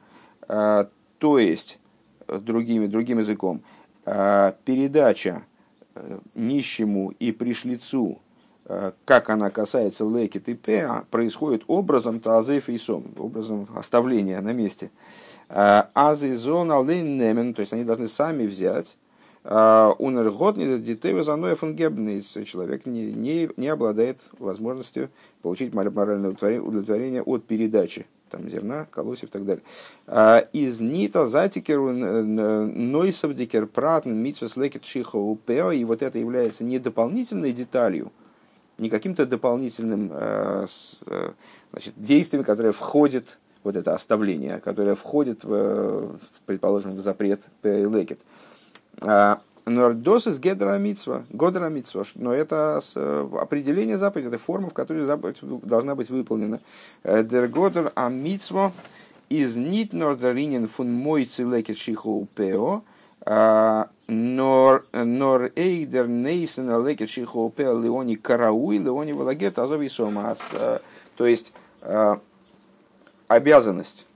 то 0.47 1.39
есть, 1.39 1.79
другими, 2.29 2.87
другим 2.87 3.21
языком, 3.21 3.63
передача 4.05 5.43
нищему 6.35 7.15
и 7.19 7.33
пришлицу 7.33 8.19
как 9.05 9.29
она 9.31 9.51
касается 9.51 10.05
лекит 10.05 10.49
и 10.49 10.55
пеа, 10.55 11.05
происходит 11.11 11.65
образом 11.67 12.21
тазеф 12.21 12.69
и 12.69 12.79
сом, 12.79 13.05
образом 13.19 13.69
оставления 13.77 14.41
на 14.41 14.53
месте. 14.53 14.91
Э, 15.49 15.85
Азы 15.95 16.35
зона 16.37 16.83
немен, 16.83 17.55
то 17.55 17.61
есть 17.61 17.73
они 17.73 17.85
должны 17.85 18.09
сами 18.09 18.47
взять. 18.47 18.97
Э, 19.45 19.93
Унергот 19.99 20.57
не 20.57 20.79
детей 20.79 21.21
заноя 21.23 21.55
фунгебный, 21.55 22.23
человек 22.23 22.87
не, 22.87 23.13
не, 23.13 23.51
не 23.57 23.69
обладает 23.69 24.21
возможностью 24.39 25.11
получить 25.43 25.75
моральное 25.75 26.31
удовлетворение 26.31 27.23
от 27.23 27.45
передачи 27.45 28.07
там, 28.31 28.49
зерна, 28.49 28.87
колосьев 28.91 29.29
и 29.29 29.33
так 29.33 29.45
далее. 29.45 30.49
Из 30.53 30.81
нита 30.81 31.27
затикеру 31.27 31.93
нойсов 31.93 33.35
дикер 33.35 33.67
пратн 33.67 34.11
митсвес 34.11 34.57
лекет 34.57 34.85
шиха 34.85 35.19
и 35.73 35.85
вот 35.85 36.03
это 36.03 36.19
является 36.19 36.65
не 36.65 36.81
дополнительной 36.81 37.53
деталью, 37.53 38.11
не 38.79 38.91
каким-то 38.91 39.27
дополнительным 39.27 40.11
э, 40.13 40.67
э, 41.07 41.31
значит, 41.73 41.95
действием, 41.97 42.45
которое 42.45 42.73
входит, 42.73 43.39
вот 43.63 43.77
это 43.77 43.95
оставление, 43.95 44.61
которое 44.61 44.95
входит, 44.95 45.45
в, 45.45 46.19
предположим, 46.47 46.97
в 46.97 47.01
запрет 47.01 47.43
Лекет. 47.63 48.21
А, 49.01 49.41
Нордос 49.67 50.27
из 50.27 50.39
Гедрамитсва, 50.39 51.25
Годрамитсва, 51.31 52.05
но 52.17 52.35
это 52.35 52.83
определение 53.41 53.97
заповеди, 53.97 54.29
это 54.29 54.39
форма, 54.39 54.69
в 54.69 54.75
которой 54.75 55.05
заповедь 55.05 55.39
должна 55.41 55.95
быть 55.95 56.11
выполнена. 56.11 56.61
Э, 57.03 57.25
Дер 57.25 57.49
Годер 57.49 57.93
Амитсва 57.95 58.73
из 59.31 59.57
Нит 59.57 59.95
Нордаринин 59.95 60.69
фун 60.69 60.93
Мойци 60.93 61.43
Лекет 61.43 61.79
Шиху 61.79 62.29
Пео, 62.35 62.83
а, 63.27 63.89
Нор 64.07 64.85
эйдер 65.57 66.07
нейсен 66.07 66.69
алекет 66.69 67.09
шихопе 67.09 67.65
леони 67.65 68.17
карауи 68.17 68.77
леони 68.77 69.13
валагет 69.13 69.59
азови 69.59 69.89
сомас. 69.89 70.41
А, 70.53 70.83
то 71.17 71.27
есть 71.27 71.53
а, 71.81 72.21
обязанность, 73.29 74.07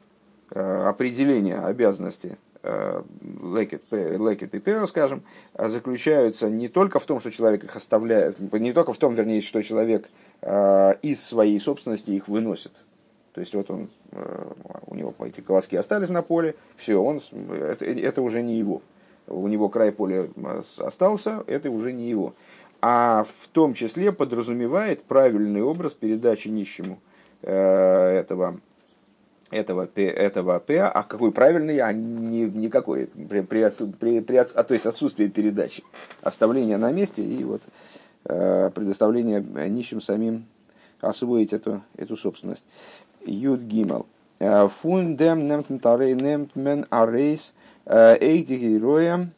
определение 0.51 1.59
обязанности 1.59 2.37
лекет, 2.62 3.83
лекет 3.90 4.55
и 4.55 4.59
пео, 4.59 4.87
скажем, 4.87 5.23
заключаются 5.57 6.51
не 6.51 6.68
только 6.68 6.99
в 6.99 7.07
том, 7.07 7.21
что 7.21 7.31
человек 7.31 7.64
их 7.64 7.77
оставляет, 7.77 8.38
не 8.53 8.73
только 8.73 8.92
в 8.92 8.99
том, 8.99 9.14
вернее, 9.14 9.40
что 9.40 9.62
человек 9.62 10.09
из 10.42 11.23
своей 11.23 11.59
собственности 11.61 12.11
их 12.11 12.29
выносит. 12.29 12.73
То 13.33 13.40
есть 13.40 13.55
вот 13.55 13.71
он, 13.71 13.88
у 14.87 14.94
него 14.94 15.14
эти 15.21 15.40
колоски 15.40 15.77
остались 15.77 16.09
на 16.09 16.23
поле, 16.23 16.55
все, 16.77 16.97
он, 16.97 17.21
это, 17.51 17.85
это 17.85 18.23
уже 18.23 18.42
не 18.42 18.59
его 18.59 18.83
у 19.28 19.48
него 19.48 19.68
край 19.68 19.92
поля 19.92 20.28
остался, 20.78 21.44
это 21.46 21.70
уже 21.70 21.92
не 21.92 22.08
его. 22.08 22.34
А 22.80 23.24
в 23.24 23.48
том 23.48 23.74
числе 23.74 24.12
подразумевает 24.12 25.02
правильный 25.02 25.62
образ 25.62 25.94
передачи 25.94 26.48
нищему 26.48 26.98
э, 27.42 27.52
этого, 27.52 28.60
этого, 29.50 29.88
этого 29.96 30.58
П, 30.60 30.82
а 30.82 31.02
какой 31.02 31.32
правильный, 31.32 31.78
а 31.78 31.92
не, 31.92 32.42
никакой, 32.42 33.06
при, 33.06 33.40
при, 33.40 34.20
при, 34.20 34.36
а, 34.36 34.44
то 34.44 34.74
есть 34.74 34.86
отсутствие 34.86 35.28
передачи, 35.28 35.82
оставление 36.22 36.76
на 36.76 36.92
месте 36.92 37.22
и 37.22 37.42
вот 37.42 37.62
э, 38.26 38.70
предоставление 38.72 39.40
нищим 39.68 40.00
самим 40.00 40.44
освоить 41.00 41.52
эту, 41.52 41.82
эту 41.96 42.16
собственность. 42.16 42.64
Юд 43.24 43.60
Гимал. 43.60 44.06
Э, 44.38 44.68
Фундем 44.68 45.46
немтмен 45.46 45.80
тарей 45.80 46.14
немтмен 46.14 46.86
арейс 46.90 47.54
Эйди 47.88 48.57
героя 48.57 49.31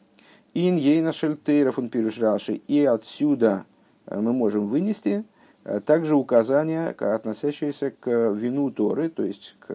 ин 0.53 0.75
ейна 0.75 1.13
шельтейра 1.13 1.71
фун 1.71 1.89
раши. 2.19 2.55
И 2.67 2.83
отсюда 2.83 3.65
э, 4.05 4.19
мы 4.19 4.33
можем 4.33 4.67
вынести 4.67 5.23
э, 5.63 5.79
также 5.79 6.15
указания, 6.15 6.89
относящиеся 6.89 7.91
к 7.91 8.09
вину 8.09 8.71
Торы, 8.71 9.09
то 9.09 9.23
есть 9.23 9.55
к 9.59 9.73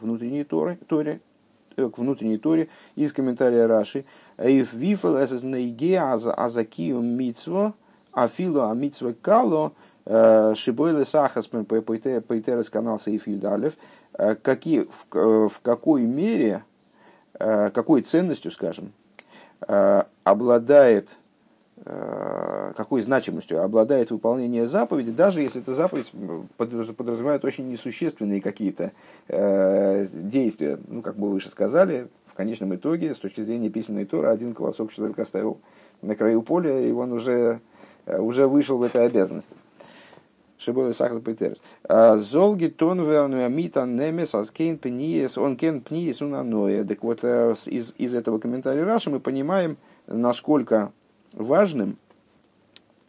внутренней 0.00 0.44
Торе, 0.44 0.78
торе 0.88 1.20
к 1.76 1.98
внутренней 1.98 2.38
Торе 2.38 2.68
из 2.94 3.12
комментария 3.12 3.66
Раши. 3.66 4.04
Эсэс 4.38 5.42
нейге 5.42 6.00
азакию 6.00 7.00
митсво, 7.00 7.74
афилу 8.12 8.62
а 8.62 8.74
митсво 8.74 9.14
кало, 9.20 9.72
э, 10.06 10.54
шибойле 10.56 11.04
сахас 11.04 11.48
пейтерес 11.48 12.70
канал 12.70 12.98
Сейф 12.98 13.26
Юдалев, 13.26 13.74
какие, 14.42 14.86
в, 15.10 15.48
в 15.48 15.60
какой 15.60 16.02
мере 16.02 16.62
Э, 16.64 16.73
какой 17.38 18.02
ценностью, 18.02 18.50
скажем, 18.50 18.92
э, 19.66 20.02
обладает, 20.22 21.16
э, 21.84 22.72
какой 22.76 23.02
значимостью 23.02 23.62
обладает 23.62 24.10
выполнение 24.10 24.66
заповеди, 24.66 25.10
даже 25.10 25.42
если 25.42 25.60
эта 25.60 25.74
заповедь 25.74 26.12
подразумевает 26.56 27.44
очень 27.44 27.68
несущественные 27.70 28.40
какие-то 28.40 28.92
действия. 29.28 30.78
Ну, 30.86 31.02
как 31.02 31.16
мы 31.16 31.30
выше 31.30 31.50
сказали, 31.50 32.08
в 32.26 32.34
конечном 32.34 32.74
итоге, 32.74 33.14
с 33.14 33.18
точки 33.18 33.42
зрения 33.42 33.70
письменной 33.70 34.04
туры, 34.04 34.28
один 34.28 34.54
колосок 34.54 34.92
человек 34.92 35.18
оставил 35.18 35.58
на 36.02 36.16
краю 36.16 36.42
поля, 36.42 36.80
и 36.80 36.90
он 36.90 37.12
уже, 37.12 37.60
уже 38.06 38.46
вышел 38.46 38.78
в 38.78 38.82
этой 38.82 39.06
обязанности. 39.06 39.54
Шибой 40.64 40.94
Сахас 40.94 41.20
Петерс. 41.20 41.62
А, 41.84 42.16
Золги 42.16 42.68
тон 42.68 43.00
мита 43.52 43.84
немес 43.84 44.34
аскейн 44.34 44.78
пниес, 44.78 45.36
он 45.36 45.56
кен 45.56 45.82
пниес 45.82 46.22
унаноя. 46.22 46.84
Так 46.84 47.02
вот, 47.02 47.20
э, 47.22 47.54
из, 47.66 47.94
из 47.98 48.14
этого 48.14 48.38
комментария 48.38 48.84
Раши 48.84 49.10
мы 49.10 49.20
понимаем, 49.20 49.76
насколько 50.06 50.92
важным 51.32 51.98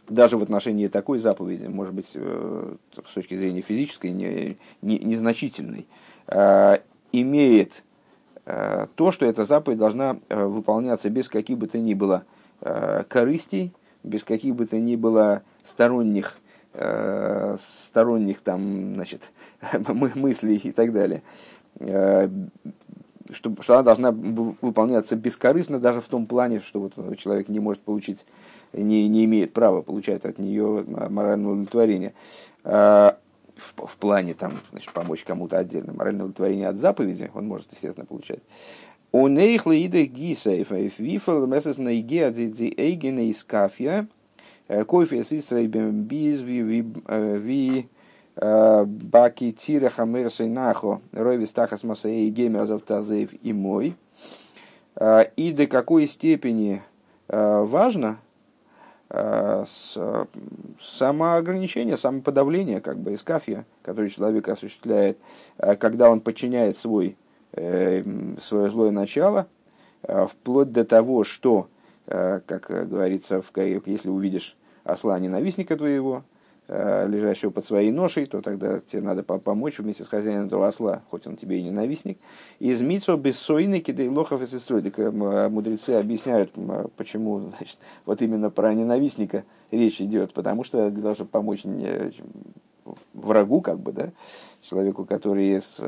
даже 0.09 0.37
в 0.37 0.43
отношении 0.43 0.87
такой 0.87 1.19
заповеди, 1.19 1.67
может 1.67 1.93
быть, 1.93 2.11
э, 2.13 2.75
с 2.93 3.13
точки 3.13 3.37
зрения 3.37 3.61
физической, 3.61 4.11
не, 4.11 4.57
не, 4.81 4.99
незначительной, 4.99 5.87
э, 6.27 6.79
имеет 7.11 7.83
то, 8.95 9.11
что 9.11 9.25
эта 9.25 9.43
заповедь 9.43 9.79
должна 9.79 10.17
выполняться 10.29 11.09
без 11.09 11.29
каких 11.29 11.57
бы 11.57 11.65
то 11.65 11.79
ни 11.79 11.95
было 11.95 12.25
корыстей, 13.09 13.73
без 14.03 14.23
каких 14.23 14.53
бы 14.53 14.67
то 14.67 14.77
ни 14.77 14.95
было 14.95 15.41
сторонних 15.63 16.37
сторонних 17.59 18.41
там, 18.41 18.95
значит, 18.95 19.31
мыслей 20.15 20.57
и 20.57 20.71
так 20.71 20.93
далее, 20.93 21.21
э, 21.79 22.29
что, 23.31 23.55
что 23.61 23.73
она 23.73 23.83
должна 23.83 24.11
выполняться 24.11 25.15
бескорыстно 25.15 25.79
даже 25.79 26.01
в 26.01 26.07
том 26.07 26.25
плане, 26.25 26.59
что 26.59 26.79
вот 26.79 27.17
человек 27.17 27.49
не 27.49 27.59
может 27.59 27.81
получить, 27.81 28.25
не, 28.73 29.07
не 29.07 29.25
имеет 29.25 29.53
права 29.53 29.81
получать 29.81 30.25
от 30.25 30.37
нее 30.37 30.85
моральное 30.87 31.51
удовлетворение. 31.51 32.13
Э, 32.63 33.13
в, 33.55 33.87
в 33.87 33.97
плане 33.97 34.33
там, 34.33 34.53
значит, 34.71 34.91
помочь 34.93 35.23
кому-то 35.23 35.57
отдельно. 35.57 35.93
Моральное 35.93 36.25
удовлетворение 36.25 36.67
от 36.67 36.77
заповеди 36.77 37.31
он 37.33 37.47
может, 37.47 37.71
естественно, 37.71 38.05
получать. 38.05 38.39
У 39.11 39.27
нейх 39.27 39.65
лиидах 39.65 40.09
гисаев, 40.09 40.71
вифал 40.99 41.47
месяц 41.47 41.77
на 41.77 41.97
иге 41.97 42.27
адзи 42.27 42.73
эйгена 42.75 43.29
из 43.29 43.45
кафия, 43.45 44.07
Койфи 44.67 45.23
с 45.23 45.31
Исрейбем 45.33 46.03
Биз 46.03 46.41
Ви 46.41 47.87
Баки 48.35 49.51
Тира 49.51 49.89
Хамерсой 49.89 50.47
Нахо 50.47 51.01
Ройви 51.11 51.45
Стахас 51.45 51.83
Масаей 51.83 52.29
Геймер 52.29 52.61
Азовтазеев 52.61 53.29
и 53.43 53.53
мой. 53.53 53.95
И 55.35 55.53
до 55.55 55.67
какой 55.67 56.07
степени 56.07 56.81
важно 57.27 58.17
самоограничение, 60.81 61.95
самоподавление, 61.95 62.81
как 62.81 62.97
бы, 62.97 63.13
эскафия, 63.13 63.65
который 63.83 64.09
человек 64.09 64.49
осуществляет, 64.49 65.17
когда 65.79 66.09
он 66.09 66.21
подчиняет 66.21 66.75
свой 66.75 67.15
свое 67.53 68.69
злое 68.69 68.91
начало, 68.91 69.47
вплоть 70.01 70.71
до 70.73 70.83
того, 70.83 71.23
что, 71.23 71.67
как 72.05 72.67
говорится, 72.89 73.41
если 73.85 74.09
увидишь 74.09 74.57
осла 74.85 75.19
ненавистника 75.19 75.75
твоего, 75.75 76.23
Э, 76.67 77.05
лежащего 77.07 77.51
под 77.51 77.63
своей 77.63 77.91
ношей, 77.91 78.25
то 78.25 78.41
тогда 78.41 78.79
тебе 78.79 79.03
надо 79.03 79.21
помочь 79.21 79.77
вместе 79.77 80.03
с 80.03 80.07
хозяином 80.07 80.47
этого 80.47 80.67
осла, 80.67 81.03
хоть 81.11 81.27
он 81.27 81.35
тебе 81.35 81.59
и 81.59 81.61
ненавистник. 81.61 82.17
Из 82.57 82.81
Митсо 82.81 83.15
бессойны 83.17 83.81
кидей 83.81 84.07
лохов 84.07 84.41
и 84.41 84.47
сестрой. 84.47 84.81
Э, 84.97 85.47
мудрецы 85.47 85.91
объясняют, 85.91 86.53
почему 86.97 87.39
значит, 87.57 87.77
вот 88.07 88.23
именно 88.23 88.49
про 88.49 88.73
ненавистника 88.73 89.43
речь 89.69 90.01
идет, 90.01 90.33
потому 90.33 90.63
что 90.63 90.91
чтобы 91.13 91.29
помочь 91.29 91.65
врагу, 93.13 93.61
как 93.61 93.79
бы, 93.79 93.91
да, 93.91 94.09
человеку, 94.63 95.05
который 95.05 95.61
с 95.61 95.79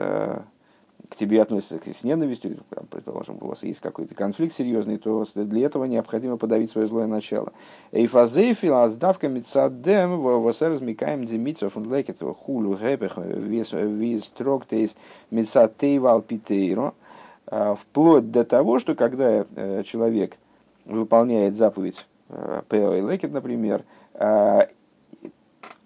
к 1.10 1.16
тебе 1.16 1.41
относятся 1.41 1.93
с 1.93 2.03
ненавистью, 2.03 2.58
предположим, 2.89 3.38
у 3.39 3.47
вас 3.47 3.64
есть 3.64 3.80
какой-то 3.80 4.14
конфликт 4.14 4.53
серьезный, 4.53 4.97
то 4.97 5.26
для 5.36 5.66
этого 5.66 5.86
необходимо 5.86 6.38
подавить 6.38 6.70
свое 6.70 6.88
злое 6.88 7.08
начало. 7.08 7.53
Эйфазейфил 7.91 8.76
аздавка 8.76 9.30
мицадем 9.30 10.20
восер 10.20 10.72
размикаем 10.72 11.26
демитсов 11.26 11.78
он 11.78 11.93
лекет 11.93 12.20
хулю 12.20 12.78
гэпех 12.78 13.18
виз 13.18 14.28
троктейс 14.36 14.97
мицатейвал 15.32 16.22
питейро 16.22 16.93
а, 17.45 17.76
вплоть 17.76 18.30
до 18.32 18.43
того, 18.43 18.80
что 18.80 18.93
когда 18.95 19.45
э, 19.55 19.84
человек 19.86 20.36
выполняет 20.86 21.55
заповедь 21.55 22.05
э, 22.30 22.62
Пео 22.70 22.95
и 22.95 23.01
Лекет, 23.01 23.32
например, 23.32 23.84
а, 24.14 24.68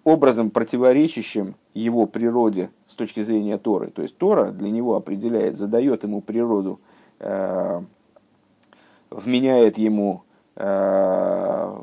образом 0.04 0.50
противоречащим 0.50 1.54
его 1.74 2.06
природе 2.06 2.70
с 2.92 2.94
точки 2.94 3.20
зрения 3.22 3.58
Торы. 3.58 3.90
То 3.90 4.02
есть 4.02 4.16
Тора 4.16 4.50
для 4.50 4.70
него 4.70 4.94
определяет, 4.94 5.56
задает 5.56 6.04
ему 6.04 6.20
природу, 6.20 6.78
э, 7.18 7.82
вменяет 9.10 9.78
ему 9.78 10.22
э, 10.56 11.80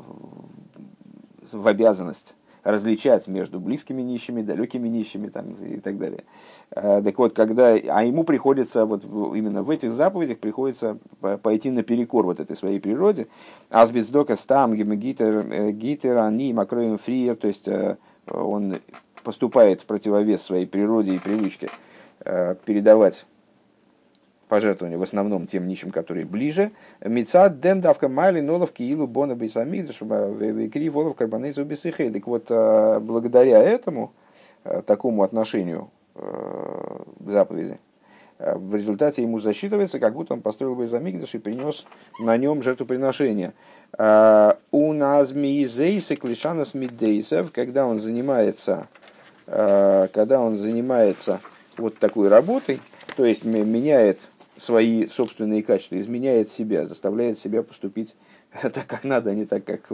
в 1.52 1.66
обязанность 1.66 2.36
различать 2.62 3.26
между 3.26 3.58
близкими 3.58 4.02
нищими, 4.02 4.42
далекими 4.42 4.88
нищими 4.88 5.28
там, 5.28 5.54
и 5.54 5.80
так 5.80 5.98
далее. 5.98 6.24
Э, 6.70 7.02
так 7.02 7.18
вот, 7.18 7.34
когда, 7.34 7.74
а 7.74 8.04
ему 8.04 8.24
приходится, 8.24 8.86
вот 8.86 9.04
именно 9.04 9.62
в 9.62 9.70
этих 9.70 9.92
заповедях 9.92 10.38
приходится 10.38 10.98
пойти 11.42 11.70
наперекор 11.70 12.24
вот 12.24 12.38
этой 12.38 12.56
своей 12.56 12.78
природе. 12.78 13.26
Азбицдока 13.70 14.36
стам 14.36 14.74
гитер 14.74 15.46
э, 15.50 15.72
гитер 15.72 16.18
они 16.18 16.52
макроем 16.52 16.98
фриер, 16.98 17.36
то 17.36 17.48
есть 17.48 17.66
э, 17.66 17.96
он 18.26 18.78
поступает 19.22 19.82
в 19.82 19.86
противовес 19.86 20.42
своей 20.42 20.66
природе 20.66 21.14
и 21.14 21.18
привычке 21.18 21.70
э, 22.20 22.54
передавать 22.64 23.26
пожертвования 24.48 24.98
в 24.98 25.02
основном 25.02 25.46
тем 25.46 25.68
нищим, 25.68 25.90
которые 25.90 26.26
ближе. 26.26 26.72
Мецад 27.04 27.60
дем 27.60 27.80
давка 27.80 28.08
майли 28.08 28.40
нолов 28.40 28.72
киилу 28.72 29.06
бона 29.06 29.36
бейсамигдаш 29.36 30.00
векри 30.00 30.90
волов 30.90 31.14
карбонезу 31.16 31.64
бесихей. 31.64 32.10
Так 32.10 32.26
вот, 32.26 32.46
э, 32.48 32.98
благодаря 33.00 33.58
этому, 33.58 34.12
э, 34.64 34.82
такому 34.84 35.22
отношению 35.22 35.90
к 36.14 37.30
заповеди, 37.30 37.78
в 38.38 38.74
результате 38.74 39.22
ему 39.22 39.38
засчитывается, 39.38 39.98
как 39.98 40.12
будто 40.12 40.34
он 40.34 40.42
построил 40.42 40.74
Байзамигдаш 40.74 41.34
и 41.36 41.38
принес 41.38 41.86
на 42.18 42.36
нем 42.36 42.62
жертвоприношение. 42.62 43.54
У 43.96 44.92
нас 44.92 45.32
миизейсы 45.32 46.16
клишанас 46.16 46.74
мидейсов, 46.74 47.52
когда 47.52 47.86
он 47.86 48.00
занимается 48.00 48.88
когда 49.50 50.40
он 50.40 50.56
занимается 50.56 51.40
вот 51.76 51.98
такой 51.98 52.28
работой, 52.28 52.80
то 53.16 53.24
есть 53.24 53.44
меняет 53.44 54.30
свои 54.56 55.08
собственные 55.08 55.62
качества, 55.62 55.98
изменяет 55.98 56.48
себя, 56.50 56.86
заставляет 56.86 57.38
себя 57.38 57.62
поступить 57.62 58.14
так, 58.62 58.86
как 58.86 59.04
надо, 59.04 59.30
а 59.30 59.34
не 59.34 59.46
так, 59.46 59.64
как, 59.64 59.88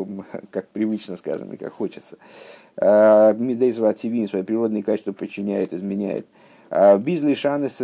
как 0.50 0.68
привычно, 0.68 1.16
скажем, 1.16 1.52
и 1.52 1.56
как 1.56 1.72
хочется. 1.72 2.18
Э, 2.76 3.34
Мидейзва 3.34 3.94
Тивин 3.94 4.28
свои 4.28 4.42
природные 4.42 4.82
качества 4.82 5.12
подчиняет, 5.12 5.72
изменяет. 5.72 6.26
Э, 6.70 6.98
Бизли 6.98 7.34
Шанес 7.34 7.80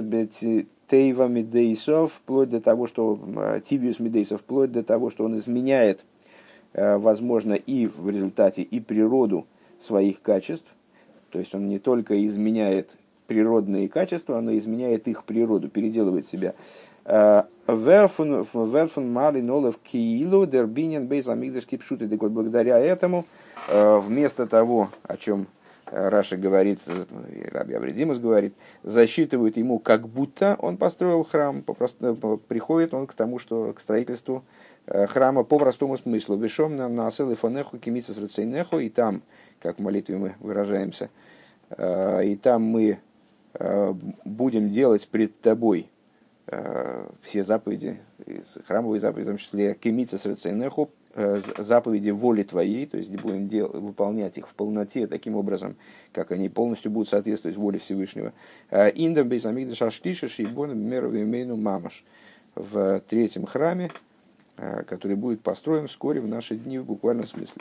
Тейва 0.88 1.28
Мидейсов, 1.28 2.14
вплоть 2.14 2.50
до 2.50 2.60
того, 2.60 2.86
что 2.86 3.18
Тивиус 3.64 3.98
Мидейсов, 4.00 4.40
вплоть 4.40 4.72
до 4.72 4.82
того, 4.82 5.08
что 5.08 5.24
он 5.24 5.36
изменяет, 5.36 6.04
возможно, 6.74 7.54
и 7.54 7.86
в 7.86 8.10
результате 8.10 8.62
и 8.62 8.78
природу 8.78 9.46
своих 9.78 10.20
качеств, 10.20 10.66
то 11.32 11.38
есть 11.38 11.54
он 11.54 11.68
не 11.68 11.78
только 11.78 12.24
изменяет 12.26 12.90
природные 13.26 13.88
качества, 13.88 14.40
но 14.40 14.54
изменяет 14.56 15.08
их 15.08 15.24
природу, 15.24 15.68
переделывает 15.68 16.26
себя. 16.26 16.54
Э, 17.04 17.44
верфун 17.66 19.10
мали 19.10 19.40
нолов 19.40 19.78
киилу 19.78 20.46
дербинен 20.46 21.06
бейз 21.06 21.28
амигдаш 21.28 21.64
кипшуты. 21.64 22.08
Так 22.08 22.20
вот, 22.20 22.32
благодаря 22.32 22.78
этому, 22.78 23.24
э, 23.68 23.98
вместо 23.98 24.46
того, 24.46 24.90
о 25.04 25.16
чем 25.16 25.46
Раша 25.86 26.36
говорит, 26.36 26.80
Раби 27.50 27.74
Абредимус 27.74 28.18
говорит, 28.18 28.54
засчитывают 28.82 29.56
ему, 29.56 29.78
как 29.78 30.08
будто 30.08 30.56
он 30.58 30.76
построил 30.76 31.24
храм, 31.24 31.62
попросту, 31.62 32.18
э, 32.22 32.36
приходит 32.46 32.92
он 32.92 33.06
к 33.06 33.14
тому, 33.14 33.38
что 33.38 33.72
к 33.72 33.80
строительству 33.80 34.44
храма 34.86 35.44
по 35.44 35.58
простому 35.58 35.96
смыслу. 35.96 36.36
Вишом 36.36 36.76
на 36.76 36.88
насел 36.88 37.30
и 37.30 37.36
фонеху 37.36 37.78
кимица 37.78 38.12
и 38.78 38.88
там 38.88 39.22
как 39.62 39.78
в 39.78 39.82
молитве 39.82 40.18
мы 40.18 40.34
выражаемся. 40.40 41.08
А, 41.70 42.20
и 42.20 42.34
там 42.36 42.62
мы 42.62 42.98
а, 43.54 43.96
будем 44.24 44.70
делать 44.70 45.06
пред 45.08 45.40
тобой 45.40 45.88
а, 46.48 47.08
все 47.22 47.44
заповеди, 47.44 48.00
храмовые 48.66 49.00
заповеди, 49.00 49.28
в 49.28 49.30
том 49.30 49.38
числе 49.38 49.74
кемица 49.74 50.18
с 50.18 50.26
рецейнеху, 50.26 50.90
заповеди 51.58 52.08
воли 52.08 52.42
твоей, 52.42 52.86
то 52.86 52.96
есть 52.96 53.14
будем 53.20 53.46
дел, 53.46 53.68
выполнять 53.68 54.38
их 54.38 54.48
в 54.48 54.54
полноте 54.54 55.06
таким 55.06 55.36
образом, 55.36 55.76
как 56.10 56.32
они 56.32 56.48
полностью 56.48 56.90
будут 56.90 57.10
соответствовать 57.10 57.58
воле 57.58 57.78
Всевышнего. 57.78 58.32
Индам 58.70 59.28
бейзамигдаш 59.28 59.82
аштишиш 59.82 60.40
и 60.40 60.46
бонам 60.46 60.78
меровимейну 60.78 61.56
мамаш 61.56 62.02
в 62.54 63.00
третьем 63.00 63.44
храме, 63.44 63.90
который 64.56 65.16
будет 65.16 65.42
построен 65.42 65.86
вскоре 65.86 66.22
в 66.22 66.28
наши 66.28 66.56
дни 66.56 66.78
в 66.78 66.86
буквальном 66.86 67.26
смысле. 67.26 67.60